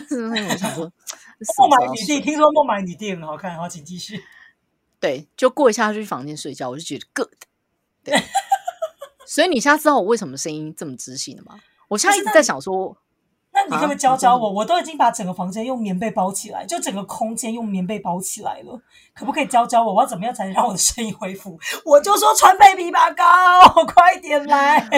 [0.00, 0.92] 就是， 我想说，
[1.58, 4.20] 孟买女帝，听说孟买女帝很好看，好，请继续。
[4.98, 7.28] 对，就过一下去房间睡觉，我就觉得 good。
[8.02, 8.20] 对，
[9.26, 11.60] 所以你现在知道我为什么声音这么知性了吗？
[11.86, 12.96] 我现在一直在想说，
[13.68, 14.50] 那你可不可以教教我？
[14.50, 18.80] 我都已经把整个房间用棉被包起来，就整个空间用棉被包起来了，
[19.14, 19.94] 可不可以教教我？
[19.94, 21.58] 我要怎么样才能让我的声音恢复？
[21.84, 24.88] 我就说川贝枇杷膏， 快点来！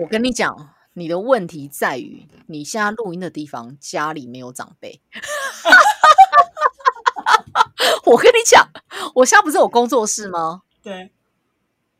[0.00, 0.54] 我跟你讲，
[0.94, 5.00] 你的问题在于你现在录音的地方家里没有长辈。
[8.04, 8.66] 我跟你讲，
[9.14, 10.62] 我现在不是有工作室吗？
[10.82, 11.10] 对，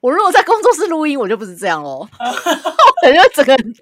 [0.00, 3.74] 我如果在工作室录音，我就不是这样哦， 我感觉整个很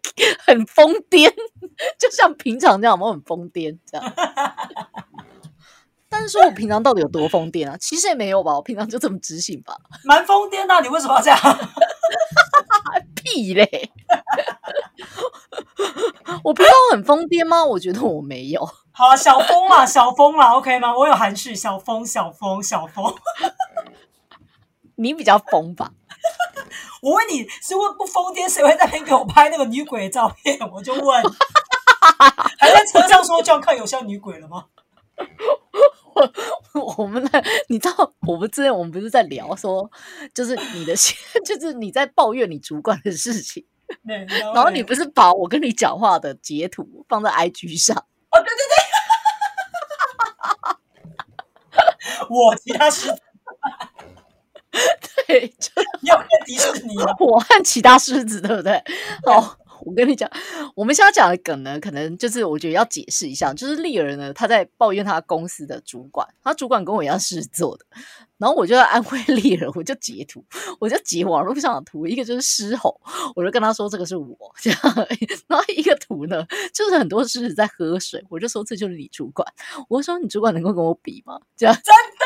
[0.47, 1.31] 很疯癫，
[1.99, 4.13] 就像平常这样，我很疯癫这样。
[6.09, 7.77] 但是说我平常到底有多疯癫啊？
[7.79, 9.77] 其实也没有吧，我平常就这么直性吧。
[10.05, 11.39] 蛮疯癫的，你为什么要这样？
[13.15, 13.91] 屁嘞！
[16.43, 17.63] 我平常很疯癫吗？
[17.67, 18.65] 我觉得我没有。
[18.93, 20.97] 好啊，小疯啦，小疯啦，OK 吗？
[20.97, 23.15] 我有含蓄，小疯，小疯，小疯。
[24.95, 25.91] 你比较疯吧？
[27.03, 30.59] 我问你是问不疯癫，谁会在那边给我拍那个女鬼的照片？
[30.73, 31.23] 我就问，
[32.59, 34.67] 还在车上说就要看有像女鬼了吗？
[36.75, 39.91] 我我们的，你知道，我们之前我们不是在聊说，
[40.35, 40.95] 就是你的，
[41.45, 43.65] 就是你在抱怨你主管的事情，
[44.07, 47.97] 对，然后你不是把我跟你讲话的截图放在 IG 上，
[48.31, 48.57] 哦，对对
[51.77, 53.21] 对， 我其他狮子
[55.27, 55.71] 对，就
[56.03, 57.15] 要变迪士尼了。
[57.19, 58.83] 我和其他狮子，对不对？
[59.25, 60.31] 好，我跟你讲，
[60.75, 67.85] 我们现在讲的梗呢，可能就是我觉得要解释一下，就是丽儿呢，她在抱怨她公司的主管，她主管跟我一样狮子座的，
[68.39, 70.45] 然后我就在安慰 丽儿，我就截图，
[70.79, 73.01] 我就截网络上的图，一个就是狮吼，
[73.35, 74.81] 我就跟他说这个是我这样，
[75.49, 79.47] 然后一个图呢，就是很多狮子在喝水，我就说这就是你主管，
[79.89, 81.39] 我说你主管能够跟我比吗？
[81.57, 81.75] 这样。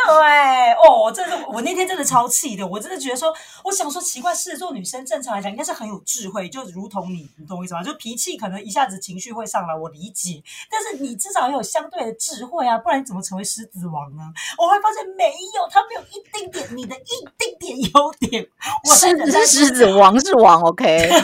[0.06, 3.32] 对，哦，我真的，我那天真的超气的，我真的觉得说，
[3.62, 7.82] 我想说奇怪，狮子座女生正常来讲应该是很有智慧，就如同你，你懂我意思吗？
[7.82, 14.22] 就脾气可能一下子情绪会上来，我理解，但是你至少要有相对的智慧啊，不然你怎么成为狮子王呢？
[14.58, 18.46] 我会发现没有，他没有一丁点你的一丁点优点。
[18.88, 21.10] 我狮子是狮子，王是王，OK。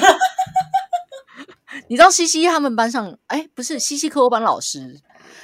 [1.88, 5.00] 你知道西西他们班上，哎，不是西西科班老师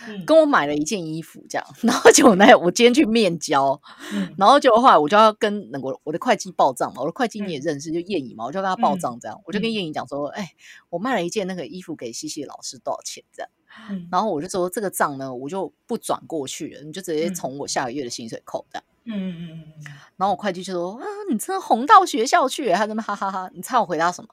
[0.09, 0.25] 嗯。
[0.25, 3.81] 跟我买了一件衣服，这样，然后结果那我今天去面交，
[4.13, 4.35] 嗯。
[4.39, 8.99] 然后就后来我就要跟那个我的会计报账嘛，我的会计你也嗯认识，就燕姨嘛，我就跟他报嗯。
[8.99, 10.53] 账这样，我就跟嗯燕姨讲说，哎，
[10.89, 13.51] 我卖了一件那个衣服给西西老师多少钱这样，
[13.91, 14.09] 嗯。
[14.11, 18.85] 然后我就说这个账呢，我就不转过去了，你就直接嗯从我下个月的薪水扣这样。
[19.05, 19.85] 嗯嗯嗯嗯，
[20.17, 23.51] 然后我会计就说：“啊，你真的红到学校去！”他在那边哈哈哈。
[23.53, 24.29] 你猜我回答什么？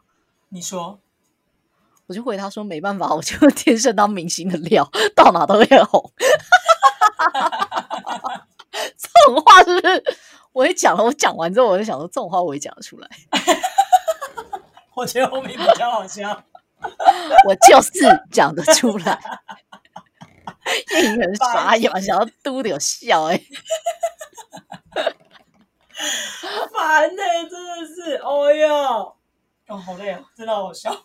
[0.50, 1.00] 你说
[2.08, 6.12] 我就回他说：“没办法，我就 天生当明星的料，到哪都会红。”
[8.98, 10.04] 这种话是不是
[10.54, 11.04] 我也讲了？
[11.04, 13.10] 我讲完之后，我就想说，这种话我也讲得出来。
[14.96, 16.44] 我觉得后面比较好笑。
[17.48, 17.91] 我就是
[18.32, 19.20] 讲得出来。
[20.96, 23.38] 叶颖很傻眼，想要嘟的有笑哎、
[26.74, 29.16] 烦呢、真的是，哦哟，
[29.68, 30.96] 哦，好累啊，真的好好笑。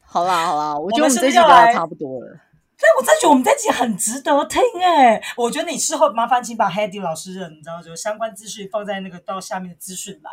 [0.00, 2.40] 好啦好啦，我觉得这一集聊差不多了。
[2.76, 10.32] 但我真觉得我们这集很值得听哎、我觉得你事后麻烦请把 Hedy 老师的你知道就相关资讯放在那个到下面的资讯栏。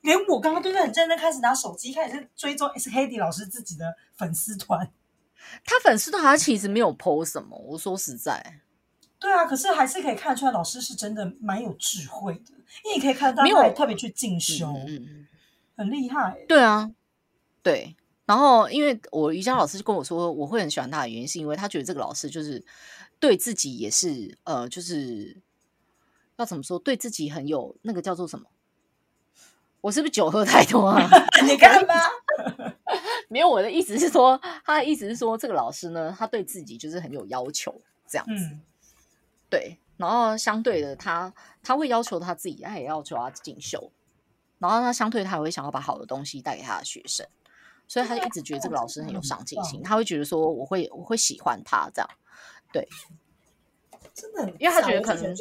[0.00, 4.90] 连我刚刚都是很认真开始拿手机开始追踪 S Hedy 老师自己的粉丝团。
[5.64, 8.60] 他粉丝团他其实没有 PO 什么，我说实在，
[9.18, 12.52] 对啊，可是还是可以看得出来，老师是真的蛮有智慧的，
[12.84, 14.72] 因为你可以看到没有特别去进修。
[14.86, 15.26] 嗯
[15.74, 16.44] 很厉害。
[16.46, 16.90] 对啊，
[17.62, 17.96] 对。
[18.26, 22.62] 然后，因为我瑜伽老师就跟我说，我会很喜欢他的原因，是因为他觉得这个老师就是
[23.18, 25.36] 对自己也是呃，就是
[26.36, 28.46] 要怎么说，对自己很有那个叫做什么？
[29.82, 31.06] 我是不是酒喝太多啊？
[31.44, 31.94] 你看吧，
[33.28, 38.32] 没有，我的意思是说，他的意思是说，这个老师呢，他对自己就是很有要求，这样子。
[38.32, 38.60] 嗯，
[39.50, 43.90] 对，然后相对的，他他会要求他自己，他也要求他进修，
[44.58, 47.26] 然后他相对他也会想要把好的东西带给他的学生，
[47.88, 52.08] 所以他就一直觉得这个老师很有上进心，他会觉得说我会我会喜欢他这样，
[52.72, 52.88] 对，
[54.14, 55.34] 真的，因为他觉得可能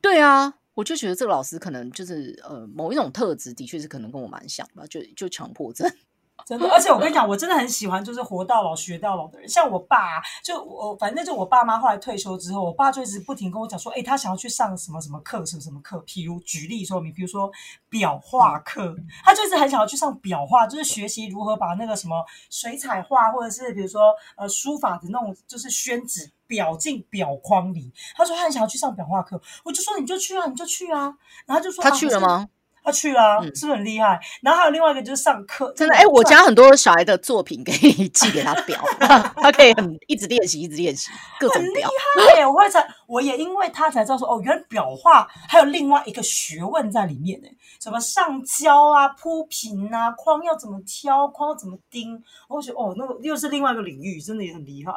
[0.00, 5.90] 对啊，我就觉得这个老师可能就是呃某一种特质，的确是可能跟我蛮像吧，就就强迫症。
[6.44, 17.50] 真的，而且我跟你讲，我真的很喜欢就是活到老学到老的人，像我爸，就我反正就我爸妈后来退休之后，我爸就一直不停跟我讲说，哎，他想要去上什么什么课，什么什么课，譬如举例说明，比如说
[17.88, 27.92] 裱画课， 他就一直很想要去上裱画，就是学习如何把那个什么水彩画，或者是比如说呃书法的那种就是宣纸裱进裱框里。
[28.14, 31.14] 他说他很想要去上裱画课，我就说你就去啊，你就去啊，
[31.46, 32.20] 然后就说他去了？
[32.20, 32.48] 吗？
[32.86, 34.20] 他去了，嗯是不是很厉害？
[34.42, 38.76] 然后还有另外一个就是上课，真的，哎、我家很多小孩的作品可以寄给他裱，
[39.40, 41.10] 他可以很一直练习，一直练习
[41.40, 41.82] 各种很厉。
[41.82, 42.46] 害耶！
[42.46, 47.48] 我会才，我也因为他才知道说，哦，原来裱画还有另外一个学问在里面呢，
[47.80, 54.92] 什么上胶啊、铺平啊、框要怎么挑，框要怎么钉，我觉得哦，那个又是另外一个领域，真的也很厉害。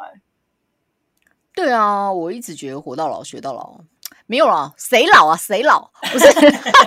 [1.58, 3.80] 对啊，我一直觉得活到老学到老，
[4.26, 5.36] 没有啦，谁老啊？
[5.36, 5.90] 谁老？
[6.12, 6.26] 不是，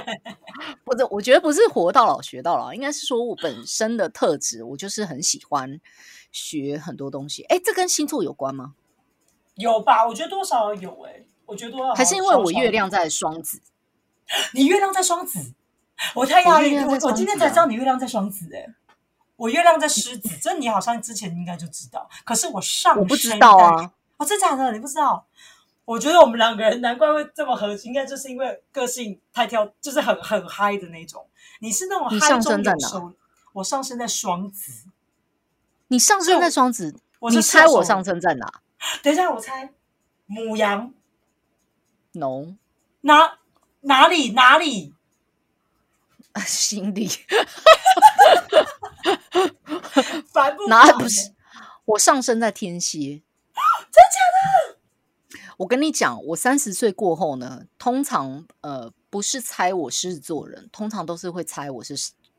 [0.85, 5.77] 不是，我觉得不是活到老学到老，应该是说我本身的特质，我就是很喜欢
[6.31, 7.43] 学很多东西。
[7.49, 8.75] 哎，这跟星座有关吗？
[9.55, 10.07] 有吧？
[10.07, 13.61] 我觉得多少有哎，我觉得多少还是因为我月亮在双子？
[14.53, 15.53] 你月亮在双子，
[16.15, 18.73] 我太讶异了，我今天才知道你月亮在双子哎。
[19.35, 23.91] 我月亮在狮子，这你好像之前应该就知道，可是我上我不知道啊。
[24.21, 24.71] 哦，真假的？
[24.71, 25.25] 你不知道？
[25.83, 31.27] 我觉得我们两个人难怪会这么合，应该就是因为个性太挑，就是很很嗨的那种。
[31.59, 33.13] 你是那种你上嗨中升在哪有收，
[33.53, 34.85] 我上升在双子。
[35.87, 38.61] 你上升在双子，我你猜我上升在哪
[39.01, 39.73] 等一下，我猜
[40.27, 40.93] 母羊
[42.11, 42.53] ？No，
[43.01, 43.39] 哪
[43.81, 44.93] 哪里哪里？
[46.45, 47.09] 心 里
[50.31, 51.33] 烦不烦哪不是？
[51.85, 53.23] 我上升在天蝎。
[53.91, 54.77] 真假的？
[55.57, 61.93] 我跟你讲，我三十岁过后呢，通常呃不是猜我狮子座人，通常都是会猜我是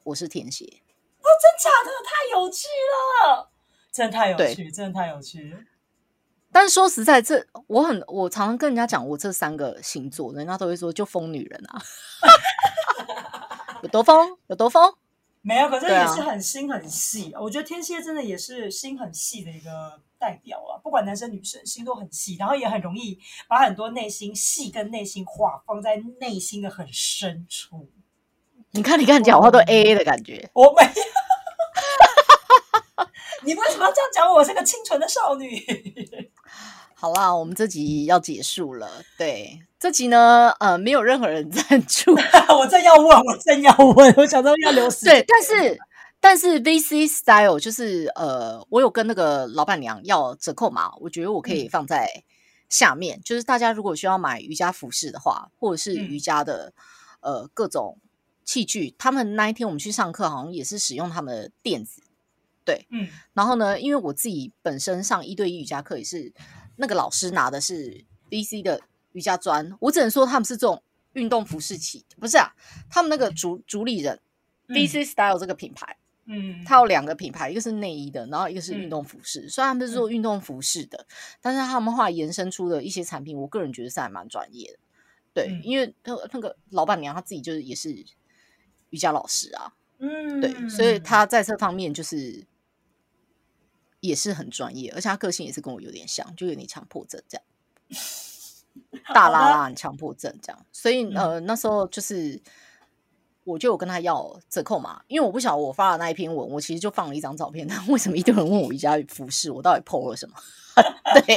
[0.05, 0.65] 我是天蝎。
[0.65, 1.91] 哦，真假的？
[2.05, 3.51] 太有趣了！
[3.93, 5.67] 真的太有趣，真的太有趣。
[6.51, 11.81] 但是说实在，这我很我常常跟人家讲我这三个星座，人家都会说就疯女人啊，
[13.83, 14.95] 有多疯有多疯。
[15.43, 17.35] 没有，可是也是很心很细。
[17.35, 27.91] 我觉得天蝎真的也是心很细的一个代表啊，不管男生女生，心都很细，然后也很容易把很多内心戏跟内心话放在内心的很深处。
[28.71, 30.49] 你看，你看，你讲话都 A A 的感觉。
[30.55, 30.93] 我没有，
[33.45, 34.37] 你为什么要这样讲我？
[34.37, 36.31] 我是个清纯的少女。
[36.95, 39.03] 好啦，我们这集要结束了。
[39.19, 42.13] 对，这集呢，呃，没有任何人 赞助。
[42.57, 45.15] 我正要问，我正要问，我想到要留时间。
[45.19, 45.79] 对，但是
[46.21, 52.23] 但是 VC Style 就是呃，我有跟那个老板娘要折扣码，我觉得我可以嗯放在
[52.69, 53.21] 下面。
[53.25, 56.73] 就是大家如果需要买瑜伽服饰的话，或者是嗯瑜伽的、
[57.19, 57.99] 呃各种
[58.45, 62.01] 器具，他们那一天我们去上课，好像也是使用他们的垫子。
[62.91, 66.33] 嗯然后呢，因为我自己本身上一对一瑜伽课也是
[66.77, 68.81] 那个老师拿的是 VC 的
[69.13, 70.83] 瑜伽砖，我只能说他们是这种
[71.13, 72.55] 运动服饰企，不是啊，
[72.91, 74.21] 他们那个主主理人、
[74.69, 75.97] 嗯 VC Style 这个品牌。
[76.25, 79.49] 嗯，它有两个品牌，一个是内衣的，然后一个是运嗯动服饰。
[79.49, 81.05] 虽然他们是做运动服饰的，
[81.41, 84.79] 但是他们后来延伸出的一些产品，我个人觉得是还蛮专业的。
[85.35, 87.93] 对，嗯因为那个那个老板娘她自己就是也是
[88.91, 92.47] 瑜伽老师啊，嗯对，所以她在这方面就是
[93.99, 97.45] 也是很专业，而且她个性也是跟我有点像，就有点强迫症这样，
[99.15, 100.67] 大拉拉很强迫症这样。
[100.73, 102.41] 所以嗯呃，那时候就是。
[103.45, 110.37] 我就有跟他要折扣嘛，因为我不晓得我发的那一篇文，我其实就放了一张照片，但 为什么一堆人问我瑜伽服饰，我到底 PO 了什么？
[111.27, 111.37] 对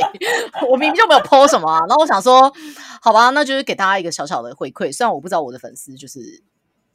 [0.69, 1.79] 我明明就没有 PO 什么啊。
[1.87, 2.53] 然后我想说，
[3.01, 4.93] 好吧，那就是给大家一个小小的回馈。
[4.93, 6.19] 虽然我不知道我的粉丝就是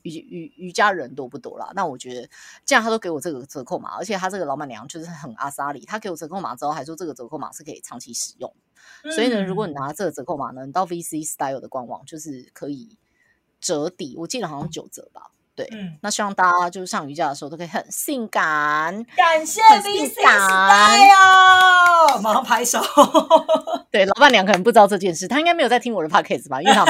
[0.03, 2.29] 瑜瑜瑜伽人多不多啦，那我觉得
[2.65, 8.55] 既然他都给我这个折扣码，而且他这个老板娘就是很阿莎里，他给我折扣码之后还说这个折扣码是可以长期使用。
[9.15, 12.97] 所以呢，如果你拿这个折扣码呢，你到 VC Style 的官网就是可以
[13.61, 15.23] 折抵，我记得好像九折吧。
[15.57, 19.05] 对，嗯那希望大家就是上瑜伽的时候都可以很性感。
[19.17, 22.81] 感谢 VC Style，马上拍手，
[23.91, 26.85] 对，老板娘可能不知道这件事，她应该没有在听我的 podcast 吧，因为她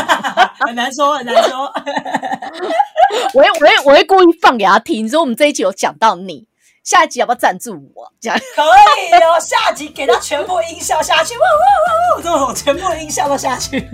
[0.67, 1.73] 很 难说，很难说。
[3.35, 6.47] 我会我会我会故意放给她听，说我们这一集有讲到你，
[6.85, 8.11] 下一集要不要赞助我？
[8.20, 13.89] 这样可以哦， 下集给他全部音效下去，哇哇哇哇，这种全部音效都下去。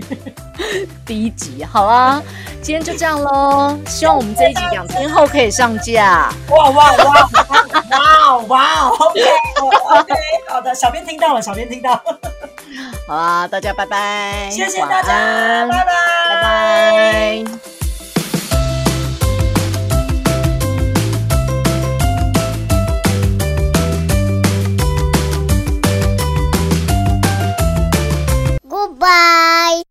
[1.05, 2.21] 第一集好啊，
[2.61, 6.31] 今天就这样喽，希望我们这一集两天后可以上架。
[6.49, 7.29] 哇哇哇
[7.89, 9.21] 哇哇！OK
[9.61, 10.13] OK，
[10.49, 12.01] 好的，小编听到了，小编听到，
[13.07, 15.93] 好啊，大家拜拜，谢谢大家，安拜拜，
[16.33, 17.76] 拜拜。
[29.07, 29.86] Bye.